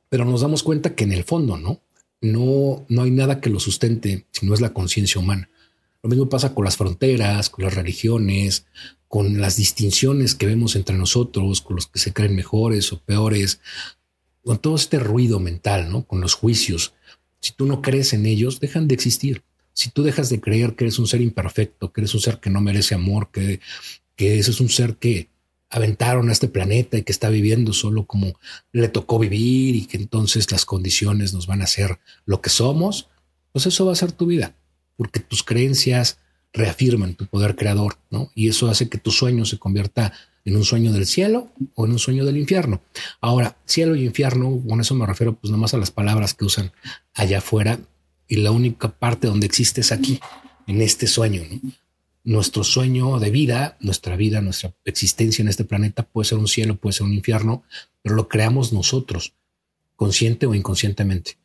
Pero 0.09 0.25
nos 0.25 0.41
damos 0.41 0.61
cuenta 0.61 0.93
que 0.93 1.05
en 1.05 1.13
el 1.13 1.23
fondo, 1.23 1.55
¿no? 1.55 1.79
No, 2.21 2.85
no 2.87 3.01
hay 3.03 3.11
nada 3.11 3.41
que 3.41 3.49
lo 3.49 3.59
sustente 3.59 4.25
si 4.31 4.45
no 4.45 4.53
es 4.53 4.61
la 4.61 4.73
conciencia 4.73 5.19
humana. 5.19 5.49
Lo 6.03 6.09
mismo 6.09 6.29
pasa 6.29 6.53
con 6.53 6.65
las 6.65 6.77
fronteras, 6.77 7.49
con 7.49 7.65
las 7.65 7.75
religiones, 7.75 8.65
con 9.07 9.41
las 9.41 9.57
distinciones 9.57 10.35
que 10.35 10.45
vemos 10.45 10.75
entre 10.75 10.97
nosotros, 10.97 11.61
con 11.61 11.75
los 11.75 11.87
que 11.87 11.99
se 11.99 12.13
creen 12.13 12.35
mejores 12.35 12.93
o 12.93 12.99
peores, 12.99 13.59
con 14.43 14.59
todo 14.59 14.75
este 14.75 14.99
ruido 14.99 15.39
mental, 15.39 15.91
¿no? 15.91 16.05
Con 16.05 16.21
los 16.21 16.33
juicios. 16.33 16.93
Si 17.39 17.51
tú 17.51 17.65
no 17.65 17.81
crees 17.81 18.13
en 18.13 18.25
ellos, 18.25 18.59
dejan 18.59 18.87
de 18.87 18.95
existir. 18.95 19.43
Si 19.73 19.89
tú 19.89 20.03
dejas 20.03 20.29
de 20.29 20.39
creer 20.39 20.75
que 20.75 20.85
eres 20.85 20.99
un 20.99 21.07
ser 21.07 21.21
imperfecto, 21.21 21.91
que 21.91 22.01
eres 22.01 22.13
un 22.13 22.21
ser 22.21 22.39
que 22.39 22.49
no 22.49 22.61
merece 22.61 22.95
amor, 22.95 23.29
que, 23.31 23.59
que 24.15 24.39
ese 24.39 24.51
es 24.51 24.61
un 24.61 24.69
ser 24.69 24.95
que, 24.95 25.29
aventaron 25.71 26.29
a 26.29 26.33
este 26.33 26.47
planeta 26.47 26.97
y 26.97 27.03
que 27.03 27.11
está 27.11 27.29
viviendo 27.29 27.73
solo 27.73 28.05
como 28.05 28.33
le 28.73 28.89
tocó 28.89 29.17
vivir 29.17 29.75
y 29.75 29.85
que 29.85 29.97
entonces 29.97 30.51
las 30.51 30.65
condiciones 30.65 31.33
nos 31.33 31.47
van 31.47 31.61
a 31.61 31.63
hacer 31.63 31.99
lo 32.25 32.41
que 32.41 32.49
somos, 32.49 33.07
pues 33.53 33.65
eso 33.65 33.85
va 33.85 33.93
a 33.93 33.95
ser 33.95 34.11
tu 34.11 34.25
vida, 34.25 34.53
porque 34.97 35.21
tus 35.21 35.43
creencias 35.43 36.19
reafirman 36.53 37.15
tu 37.15 37.25
poder 37.25 37.55
creador, 37.55 37.97
¿no? 38.09 38.29
Y 38.35 38.49
eso 38.49 38.69
hace 38.69 38.89
que 38.89 38.97
tu 38.97 39.11
sueño 39.11 39.45
se 39.45 39.57
convierta 39.57 40.13
en 40.43 40.57
un 40.57 40.65
sueño 40.65 40.91
del 40.91 41.05
cielo 41.05 41.49
o 41.75 41.85
en 41.85 41.93
un 41.93 41.99
sueño 41.99 42.25
del 42.25 42.37
infierno. 42.37 42.81
Ahora, 43.21 43.57
cielo 43.65 43.95
y 43.95 44.05
infierno, 44.05 44.61
con 44.67 44.81
eso 44.81 44.93
me 44.95 45.05
refiero 45.05 45.33
pues 45.33 45.51
nomás 45.51 45.73
a 45.73 45.77
las 45.77 45.91
palabras 45.91 46.33
que 46.33 46.45
usan 46.45 46.71
allá 47.13 47.37
afuera 47.37 47.79
y 48.27 48.37
la 48.37 48.51
única 48.51 48.89
parte 48.89 49.27
donde 49.27 49.45
existe 49.45 49.81
es 49.81 49.91
aquí, 49.91 50.19
en 50.67 50.81
este 50.81 51.07
sueño, 51.07 51.43
¿no? 51.49 51.71
Nuestro 52.23 52.63
sueño 52.63 53.19
de 53.19 53.31
vida, 53.31 53.77
nuestra 53.79 54.15
vida, 54.15 54.41
nuestra 54.41 54.73
existencia 54.85 55.41
en 55.41 55.49
este 55.49 55.63
planeta 55.63 56.03
puede 56.03 56.29
ser 56.29 56.37
un 56.37 56.47
cielo, 56.47 56.75
puede 56.75 56.93
ser 56.93 57.05
un 57.05 57.13
infierno, 57.13 57.63
pero 58.01 58.15
lo 58.15 58.27
creamos 58.27 58.73
nosotros, 58.73 59.33
consciente 59.95 60.45
o 60.45 60.53
inconscientemente, 60.53 61.37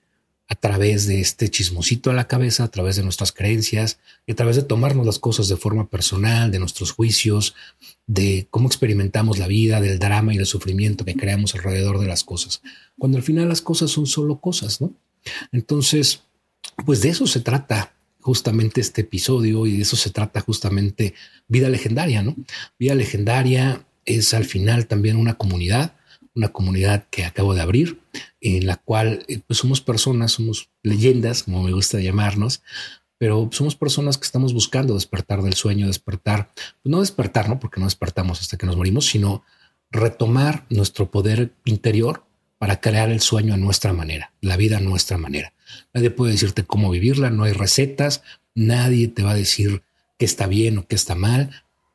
a 0.48 0.54
través 0.54 1.06
de 1.06 1.20
este 1.20 1.50
chismosito 1.50 2.10
a 2.10 2.14
la 2.14 2.28
cabeza, 2.28 2.64
a 2.64 2.70
través 2.70 2.96
de 2.96 3.02
nuestras 3.02 3.32
creencias 3.32 3.98
y 4.26 4.32
a 4.32 4.36
través 4.36 4.56
de 4.56 4.62
tomarnos 4.62 5.04
las 5.04 5.18
cosas 5.18 5.48
de 5.48 5.56
forma 5.56 5.88
personal, 5.88 6.50
de 6.50 6.58
nuestros 6.58 6.92
juicios, 6.92 7.54
de 8.06 8.46
cómo 8.50 8.68
experimentamos 8.68 9.38
la 9.38 9.48
vida, 9.48 9.80
del 9.80 9.98
drama 9.98 10.34
y 10.34 10.36
del 10.36 10.46
sufrimiento 10.46 11.04
que 11.04 11.16
creamos 11.16 11.54
alrededor 11.54 11.98
de 11.98 12.06
las 12.06 12.22
cosas, 12.22 12.62
cuando 12.98 13.18
al 13.18 13.24
final 13.24 13.48
las 13.48 13.62
cosas 13.62 13.90
son 13.90 14.06
solo 14.06 14.40
cosas, 14.40 14.80
¿no? 14.80 14.92
Entonces, 15.50 16.20
pues 16.84 17.00
de 17.00 17.08
eso 17.08 17.26
se 17.26 17.40
trata 17.40 17.95
justamente 18.26 18.80
este 18.80 19.02
episodio 19.02 19.66
y 19.66 19.76
de 19.76 19.82
eso 19.82 19.94
se 19.94 20.10
trata 20.10 20.40
justamente 20.40 21.14
Vida 21.46 21.68
Legendaria, 21.68 22.24
¿no? 22.24 22.34
Vida 22.76 22.96
Legendaria 22.96 23.86
es 24.04 24.34
al 24.34 24.44
final 24.44 24.88
también 24.88 25.16
una 25.16 25.34
comunidad, 25.34 25.94
una 26.34 26.48
comunidad 26.48 27.06
que 27.08 27.24
acabo 27.24 27.54
de 27.54 27.60
abrir, 27.60 28.00
en 28.40 28.66
la 28.66 28.78
cual 28.78 29.24
eh, 29.28 29.38
pues 29.46 29.60
somos 29.60 29.80
personas, 29.80 30.32
somos 30.32 30.70
leyendas, 30.82 31.44
como 31.44 31.62
me 31.62 31.72
gusta 31.72 32.00
llamarnos, 32.00 32.62
pero 33.16 33.48
somos 33.52 33.76
personas 33.76 34.18
que 34.18 34.24
estamos 34.24 34.52
buscando 34.52 34.94
despertar 34.94 35.42
del 35.42 35.54
sueño, 35.54 35.86
despertar, 35.86 36.50
pues 36.82 36.90
no 36.90 37.00
despertar, 37.02 37.48
¿no? 37.48 37.60
Porque 37.60 37.78
no 37.78 37.86
despertamos 37.86 38.40
hasta 38.40 38.56
que 38.56 38.66
nos 38.66 38.76
morimos, 38.76 39.06
sino 39.06 39.44
retomar 39.92 40.66
nuestro 40.68 41.12
poder 41.12 41.52
interior 41.64 42.25
para 42.58 42.80
crear 42.80 43.10
el 43.10 43.20
sueño 43.20 43.54
a 43.54 43.58
nuestra 43.58 43.92
manera, 43.92 44.32
la 44.40 44.56
vida 44.56 44.78
a 44.78 44.80
nuestra 44.80 45.18
manera. 45.18 45.52
Nadie 45.92 46.10
puede 46.10 46.32
decirte 46.32 46.64
cómo 46.64 46.90
vivirla, 46.90 47.30
no 47.30 47.44
hay 47.44 47.52
recetas, 47.52 48.22
nadie 48.54 49.08
te 49.08 49.22
va 49.22 49.32
a 49.32 49.36
decir 49.36 49.82
qué 50.18 50.24
está 50.24 50.46
bien 50.46 50.78
o 50.78 50.86
qué 50.86 50.94
está 50.94 51.14
mal, 51.14 51.50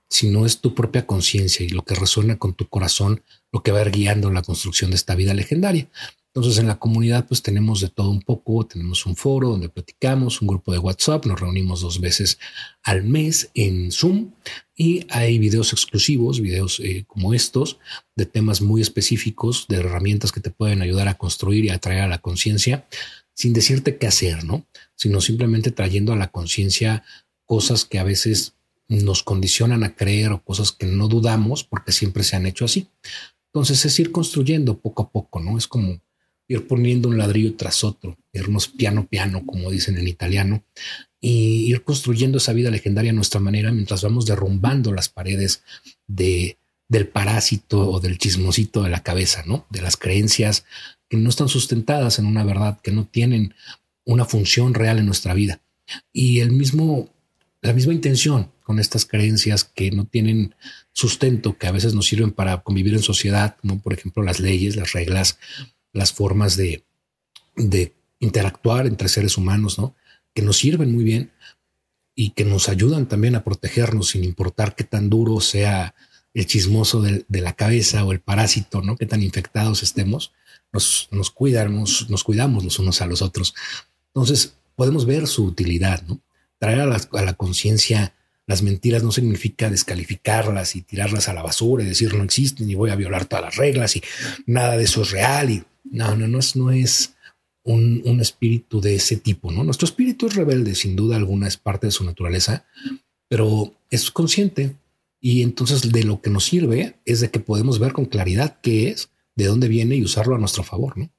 sino 0.10 0.46
es 0.46 0.60
tu 0.60 0.76
propia 0.76 1.08
conciencia 1.08 1.66
y 1.66 1.70
lo 1.70 1.84
que 1.84 1.96
resuena 1.96 2.38
con 2.38 2.54
tu 2.54 2.68
corazón, 2.68 3.24
lo 3.52 3.64
que 3.64 3.72
va 3.72 3.80
a 3.80 3.84
ir 3.84 3.92
guiando 3.92 4.30
la 4.30 4.42
construcción 4.42 4.92
de 4.92 4.98
esta 4.98 5.16
vida 5.16 5.34
legendaria. 5.34 5.88
Entonces 6.34 6.60
en 6.60 6.68
la 6.68 6.80
comunidad 6.80 7.28
pues 7.28 7.42
tenemos 7.42 7.82
de 7.82 7.90
todo 7.90 8.10
un 8.10 8.22
poco, 8.22 8.66
tenemos 8.66 9.06
un 9.06 9.18
foro 9.18 9.50
donde 9.50 9.68
platicamos, 9.68 10.42
un 10.42 10.48
grupo 10.48 10.72
de 10.72 10.80
WhatsApp, 10.80 11.26
nos 11.26 11.42
reunimos 11.42 11.82
dos 11.82 12.00
veces 12.00 12.40
al 12.84 13.04
mes 13.04 13.50
en 13.54 13.92
Zoom 13.92 14.32
y 14.74 15.06
hay 15.10 15.40
videos 15.40 15.74
exclusivos, 15.74 16.40
videos 16.40 16.80
eh, 16.80 17.04
como 17.06 17.34
estos, 17.34 17.80
de 18.16 18.26
temas 18.26 18.62
muy 18.62 18.82
específicos, 18.82 19.66
de 19.68 19.78
herramientas 19.78 20.32
que 20.32 20.40
te 20.40 20.52
pueden 20.52 20.82
ayudar 20.82 21.10
a 21.10 21.16
construir 21.16 21.66
y 21.66 21.70
a 21.70 21.80
traer 21.80 22.04
a 22.04 22.08
la 22.08 22.20
conciencia 22.20 22.88
sin 23.34 23.52
decirte 23.52 23.98
qué 23.98 24.08
hacer, 24.08 24.46
¿no? 24.46 24.66
Sino 24.96 25.20
simplemente 25.20 25.72
trayendo 25.72 26.14
a 26.14 26.16
la 26.16 26.30
conciencia 26.30 27.04
cosas 27.46 27.84
que 27.84 28.00
a 28.00 28.06
veces 28.06 28.56
nos 28.88 29.24
condicionan 29.24 29.84
a 29.84 29.96
creer 29.96 30.32
o 30.32 30.44
cosas 30.44 30.72
que 30.72 30.86
no 30.86 31.10
dudamos 31.10 31.66
porque 31.66 31.92
siempre 31.92 32.24
se 32.24 32.38
han 32.38 32.46
hecho 32.46 32.64
así. 32.64 32.88
Entonces 33.54 33.84
es 33.84 34.00
ir 34.00 34.12
construyendo 34.12 34.80
poco 34.80 35.04
a 35.04 35.10
poco, 35.12 35.42
¿no? 35.42 35.58
Es 35.58 35.68
como 35.68 36.00
ir 36.52 36.68
poniendo 36.68 37.08
un 37.08 37.18
ladrillo 37.18 37.56
tras 37.56 37.84
otro, 37.84 38.18
irnos 38.34 38.68
piano 38.68 39.08
piano, 39.08 39.46
como 39.46 39.72
dicen 39.72 39.98
en 39.98 40.08
italiano, 40.08 40.64
y 41.22 41.66
ir 41.72 41.84
construyendo 41.84 42.40
esa 42.40 42.52
vida 42.52 42.70
legendaria 42.70 43.12
a 43.12 43.14
nuestra 43.16 43.40
manera 43.40 43.72
mientras 43.72 44.04
vamos 44.04 44.26
derrumbando 44.26 44.92
las 44.92 45.08
paredes 45.08 45.64
de, 46.08 46.58
del 46.90 47.08
parásito 47.08 47.90
o 47.90 48.02
del 48.02 48.18
chismosito 48.18 48.84
de 48.84 48.90
la 48.90 49.02
cabeza, 49.02 49.44
¿no? 49.46 49.66
De 49.70 49.82
las 49.82 49.96
creencias 49.96 50.66
que 51.08 51.16
no 51.16 51.30
están 51.30 51.48
sustentadas 51.48 52.20
en 52.20 52.26
una 52.26 52.44
verdad, 52.44 52.82
que 52.82 52.92
no 52.92 53.06
tienen 53.06 53.54
una 54.04 54.26
función 54.26 54.74
real 54.74 55.00
en 55.00 55.06
nuestra 55.06 55.34
vida. 55.34 55.62
Y 56.12 56.42
el 56.42 56.52
mismo, 56.52 57.10
la 57.62 57.72
misma 57.72 57.94
intención 57.94 58.52
con 58.64 58.80
estas 58.80 59.06
creencias 59.06 59.64
que 59.64 59.92
no 59.92 60.06
tienen 60.06 60.56
sustento, 60.92 61.58
que 61.58 61.68
a 61.68 61.72
veces 61.72 61.94
nos 61.94 62.08
sirven 62.08 62.32
para 62.32 62.62
convivir 62.62 62.94
en 62.94 63.04
sociedad, 63.04 63.56
como 63.62 63.80
por 63.80 63.94
ejemplo 63.94 64.22
las 64.22 64.40
leyes, 64.40 64.76
las 64.76 64.92
reglas, 64.92 65.38
las 65.94 66.14
formas 66.14 66.56
de, 66.58 66.84
interactuar 68.20 68.86
entre 68.88 69.10
seres 69.10 69.38
humanos, 69.38 69.80
¿no? 69.80 69.96
Que 70.34 70.42
nos 70.42 70.58
sirven 70.58 70.94
muy 70.94 71.04
bien 71.04 71.32
y 72.16 72.32
que 72.32 72.46
nos 72.46 72.70
ayudan 72.70 73.08
también 73.08 73.36
a 73.36 73.44
protegernos 73.44 74.10
sin 74.10 74.24
importar 74.24 74.76
qué 74.76 74.84
tan 74.84 75.10
duro 75.10 75.42
sea 75.42 75.96
el 76.34 76.46
chismoso 76.46 77.02
de, 77.02 77.26
la 77.30 77.54
cabeza 77.54 78.06
o 78.06 78.12
el 78.12 78.22
parásito, 78.22 78.82
¿no? 78.82 78.96
Qué 78.96 79.06
tan 79.06 79.22
infectados 79.24 79.84
estemos, 79.84 80.34
nos, 80.72 81.10
cuidamos, 81.34 82.10
nos 82.10 82.24
cuidamos 82.24 82.64
los 82.64 82.80
unos 82.80 83.02
a 83.02 83.08
los 83.08 83.22
otros. 83.22 83.54
Entonces 84.14 84.56
podemos 84.76 85.06
ver 85.06 85.28
su 85.28 85.46
utilidad, 85.46 86.04
¿no? 86.04 86.22
Traer 86.60 86.82
a 86.82 86.86
la, 86.86 87.02
la 87.12 87.34
conciencia 87.34 88.14
las 88.48 88.64
mentiras 88.64 89.02
no 89.02 89.12
significa 89.12 89.70
descalificarlas 89.70 90.76
y 90.76 90.82
tirarlas 90.82 91.30
a 91.30 91.34
la 91.34 91.42
basura 91.42 91.84
y 91.84 91.88
decir 91.88 92.14
no 92.16 92.24
existen 92.24 92.70
y 92.70 92.76
voy 92.76 92.90
a 92.90 92.96
violar 92.96 93.26
todas 93.26 93.46
las 93.46 93.56
reglas 93.56 93.96
y 93.96 94.04
nada 94.46 94.78
de 94.78 94.84
eso 94.84 95.04
es 95.04 95.12
real 95.12 95.50
y 95.50 95.64
no, 95.84 96.16
no, 96.16 96.28
no 96.28 96.40
es, 96.40 96.56
no 96.56 96.72
es 96.72 97.16
un, 97.64 98.02
un, 98.06 98.20
espíritu 98.20 98.82
de 98.82 98.96
ese 98.96 99.18
tipo, 99.18 99.52
¿no? 99.52 99.64
Nuestro 99.64 99.86
espíritu 99.86 100.28
es 100.28 100.36
rebelde, 100.36 100.76
sin 100.76 100.96
duda 100.96 101.16
alguna, 101.16 101.48
es 101.48 101.58
parte 101.58 101.88
de 101.88 101.92
su 101.92 102.04
naturaleza, 102.04 102.66
pero 103.28 103.74
es 103.90 104.12
consciente 104.12 104.76
y 105.20 105.44
entonces 105.44 105.92
de 105.92 106.04
lo 106.04 106.22
que 106.22 106.32
nos 106.32 106.46
sirve 106.46 106.96
es 107.06 107.22
de 107.22 107.30
que 107.30 107.40
podemos 107.40 107.80
ver 107.80 107.94
con 107.94 108.06
claridad 108.06 108.60
qué 108.62 108.90
es, 108.90 109.10
de 109.36 109.46
dónde 109.46 109.68
viene 109.68 109.96
y 109.96 110.04
usarlo 110.04 110.36
a 110.36 110.40
nuestro 110.40 110.64
favor, 110.64 110.98
¿no? 110.98 111.12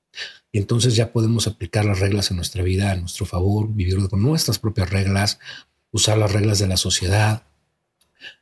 Y 0.51 0.59
entonces 0.59 0.95
ya 0.95 1.13
podemos 1.13 1.47
aplicar 1.47 1.85
las 1.87 2.01
reglas 2.01 2.31
en 2.31 2.37
nuestra 2.37 2.63
vida 2.63 2.93
a 2.93 2.97
nuestro 2.97 3.25
favor, 3.25 3.73
vivir 3.73 3.97
con 4.09 4.21
nuestras 4.21 4.59
propias 4.59 4.91
reglas, 4.91 5.39
usar 5.93 6.19
las 6.19 6.33
reglas 6.33 6.59
de 6.59 6.67
la 6.67 6.77
sociedad 6.77 7.45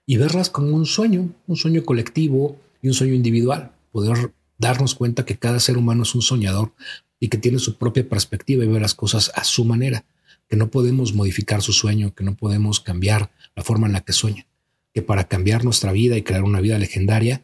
y 0.07 0.17
verlas 0.17 0.51
como 0.51 0.75
un 0.75 0.87
sueño, 0.87 1.31
un 1.47 1.57
sueño 1.57 1.85
colectivo 1.85 2.59
y 2.83 2.89
un 2.89 2.95
sueño 2.95 3.15
individual, 3.15 3.73
poder 3.93 4.33
darnos 4.61 4.95
cuenta 4.95 5.25
que 5.25 5.39
cada 5.39 5.59
ser 5.59 5.79
humano 5.79 6.03
es 6.05 6.15
un 6.15 6.23
soñador 6.23 6.75
y 7.19 7.29
que 7.29 7.39
tiene 7.39 7.59
su 7.59 7.79
propia 7.79 8.09
perspectiva 8.09 8.65
y 8.65 8.69
ve 8.69 8.79
las 8.79 8.95
cosas 8.95 9.33
a 9.35 9.43
su 9.43 9.65
manera, 9.65 10.05
que 10.49 10.57
no 10.57 10.71
podemos 10.71 11.15
modificar 11.15 11.63
su 11.63 11.73
sueño, 11.73 12.15
que 12.15 12.25
no 12.25 12.37
podemos 12.37 12.79
cambiar 12.79 13.33
la 13.57 13.65
forma 13.65 13.87
en 13.87 13.95
la 13.95 14.03
que 14.03 14.13
sueña, 14.13 14.47
que 14.93 15.01
para 15.03 15.25
cambiar 15.25 15.65
nuestra 15.65 15.93
vida 15.93 16.17
y 16.17 16.23
crear 16.23 16.43
una 16.43 16.61
vida 16.61 16.79
legendaria, 16.79 17.43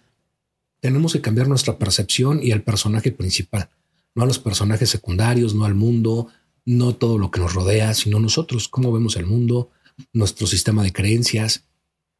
tenemos 0.80 1.14
que 1.14 1.22
cambiar 1.22 1.48
nuestra 1.48 1.78
percepción 1.78 2.40
y 2.42 2.50
el 2.50 2.62
personaje 2.62 3.12
principal, 3.12 3.70
no 4.14 4.22
a 4.22 4.26
los 4.26 4.38
personajes 4.38 4.90
secundarios, 4.90 5.54
no 5.54 5.64
al 5.64 5.74
mundo, 5.74 6.28
no 6.66 6.94
todo 6.94 7.16
lo 7.16 7.30
que 7.30 7.40
nos 7.40 7.54
rodea, 7.54 7.94
sino 7.94 8.20
nosotros, 8.20 8.68
cómo 8.68 8.92
vemos 8.92 9.16
el 9.16 9.24
mundo, 9.24 9.70
nuestro 10.12 10.46
sistema 10.46 10.82
de 10.82 10.92
creencias, 10.92 11.64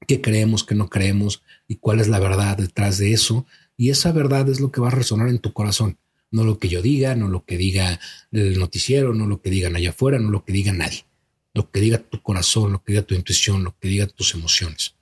qué 0.07 0.23
creemos, 0.23 0.65
qué 0.65 0.75
no 0.75 0.89
creemos 0.89 1.43
y 1.69 1.77
cuál 1.77 2.01
es 2.01 2.09
la 2.09 2.19
verdad 2.19 2.57
detrás 2.57 2.97
de 2.97 3.13
eso 3.13 3.47
y 3.77 3.91
esa 3.91 4.13
verdad 4.13 4.49
es 4.49 4.61
lo 4.61 4.71
que 4.71 4.81
va 4.81 4.89
a 4.89 4.93
resonar 4.93 5.29
en 5.29 5.39
tu 5.39 5.53
corazón, 5.53 5.99
no 6.31 6.45
lo 6.45 6.59
que 6.59 6.69
yo 6.69 6.83
diga, 6.83 7.15
no 7.15 7.29
lo 7.29 7.45
que 7.45 7.57
diga 7.57 8.01
el 8.33 8.59
noticiero, 8.59 9.15
no 9.15 9.27
lo 9.27 9.41
que 9.41 9.51
digan 9.51 9.77
allá 9.77 9.91
afuera, 9.91 10.19
no 10.19 10.31
lo 10.31 10.45
que 10.45 10.53
diga 10.53 10.73
nadie, 10.73 11.07
lo 11.55 11.71
que 11.71 11.81
diga 11.81 11.99
tu 11.99 12.21
corazón, 12.23 12.73
lo 12.73 12.83
que 12.83 12.93
diga 12.93 13.03
tu 13.03 13.15
intuición, 13.15 13.65
lo 13.65 13.77
que 13.79 13.89
diga 13.89 14.07
tus 14.07 14.35
emociones. 14.35 14.95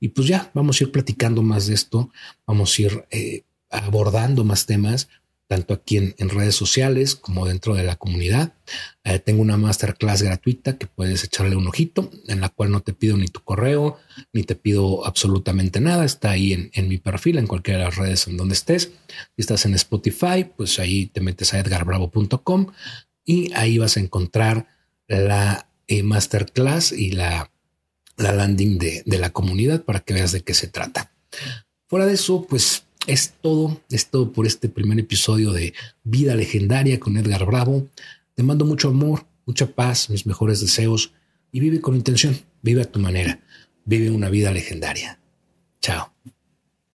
Y 0.00 0.08
pues 0.08 0.28
ya, 0.28 0.50
vamos 0.54 0.80
a 0.80 0.84
ir 0.84 0.92
platicando 0.92 1.42
más 1.42 1.66
de 1.66 1.74
esto, 1.74 2.10
vamos 2.46 2.78
a 2.78 2.82
ir 2.82 3.04
eh, 3.10 3.42
abordando 3.70 4.44
más 4.44 4.66
temas 4.66 5.08
tanto 5.48 5.72
aquí 5.72 5.96
en, 5.96 6.28
redes 6.28 6.54
sociales 6.54 7.16
como 7.16 7.46
dentro 7.46 7.74
de 7.74 7.82
la 7.82 7.96
comunidad. 7.96 8.52
Eh, 9.02 9.18
tengo 9.18 9.40
una 9.40 9.56
masterclass 9.56 10.22
gratuita 10.22 10.76
que 10.76 10.86
puedes 10.86 11.24
echarle 11.24 11.56
un 11.56 11.66
ojito, 11.66 12.10
en 12.28 12.42
la 12.42 12.50
cual 12.50 12.70
no 12.70 12.82
te 12.82 12.92
pido 12.92 13.16
ni 13.16 13.28
tu 13.28 13.40
correo, 13.40 13.98
ni 14.34 14.44
te 14.44 14.54
pido 14.54 15.06
absolutamente 15.06 15.80
nada. 15.80 16.04
Está 16.04 16.32
ahí 16.32 16.70
en, 16.72 16.88
mi 16.88 16.98
perfil, 16.98 17.38
en 17.38 17.46
cualquiera 17.46 17.78
de 17.78 17.84
las 17.86 17.96
redes 17.96 18.28
en 18.28 18.36
donde 18.36 18.54
estés. 18.54 18.90
Si 19.08 19.38
estás 19.38 19.64
en 19.64 19.74
Spotify, 19.74 20.44
pues 20.54 20.78
ahí 20.78 21.06
te 21.06 21.22
metes 21.22 21.54
a 21.54 21.60
edgarbravo.com 21.60 22.66
y 23.24 23.50
ahí 23.54 23.78
vas 23.78 23.96
a 23.96 24.00
encontrar 24.00 24.66
la 25.08 25.70
eh, 25.86 26.02
masterclass 26.02 26.92
y 26.92 27.12
la, 27.12 27.50
la 28.18 28.32
landing 28.32 28.78
de, 28.78 29.02
de 29.06 29.18
la 29.18 29.30
comunidad 29.30 29.82
para 29.82 30.00
que 30.00 30.12
veas 30.12 30.32
de 30.32 30.42
qué 30.42 30.52
se 30.52 30.68
trata. 30.68 31.10
Fuera 31.86 32.04
de 32.04 32.12
eso, 32.12 32.46
pues 32.46 32.84
es 33.08 33.34
todo, 33.40 33.80
es 33.90 34.10
todo 34.10 34.32
por 34.32 34.46
este 34.46 34.68
primer 34.68 35.00
episodio 35.00 35.52
de 35.52 35.72
Vida 36.04 36.36
Legendaria 36.36 37.00
con 37.00 37.16
Edgar 37.16 37.46
Bravo. 37.46 37.88
Te 38.34 38.42
mando 38.42 38.66
mucho 38.66 38.90
amor, 38.90 39.26
mucha 39.46 39.66
paz, 39.66 40.10
mis 40.10 40.26
mejores 40.26 40.60
deseos 40.60 41.12
y 41.50 41.60
vive 41.60 41.80
con 41.80 41.96
intención, 41.96 42.38
vive 42.62 42.82
a 42.82 42.92
tu 42.92 43.00
manera, 43.00 43.40
vive 43.86 44.10
una 44.10 44.28
vida 44.28 44.52
legendaria. 44.52 45.18
Chao. 45.80 46.12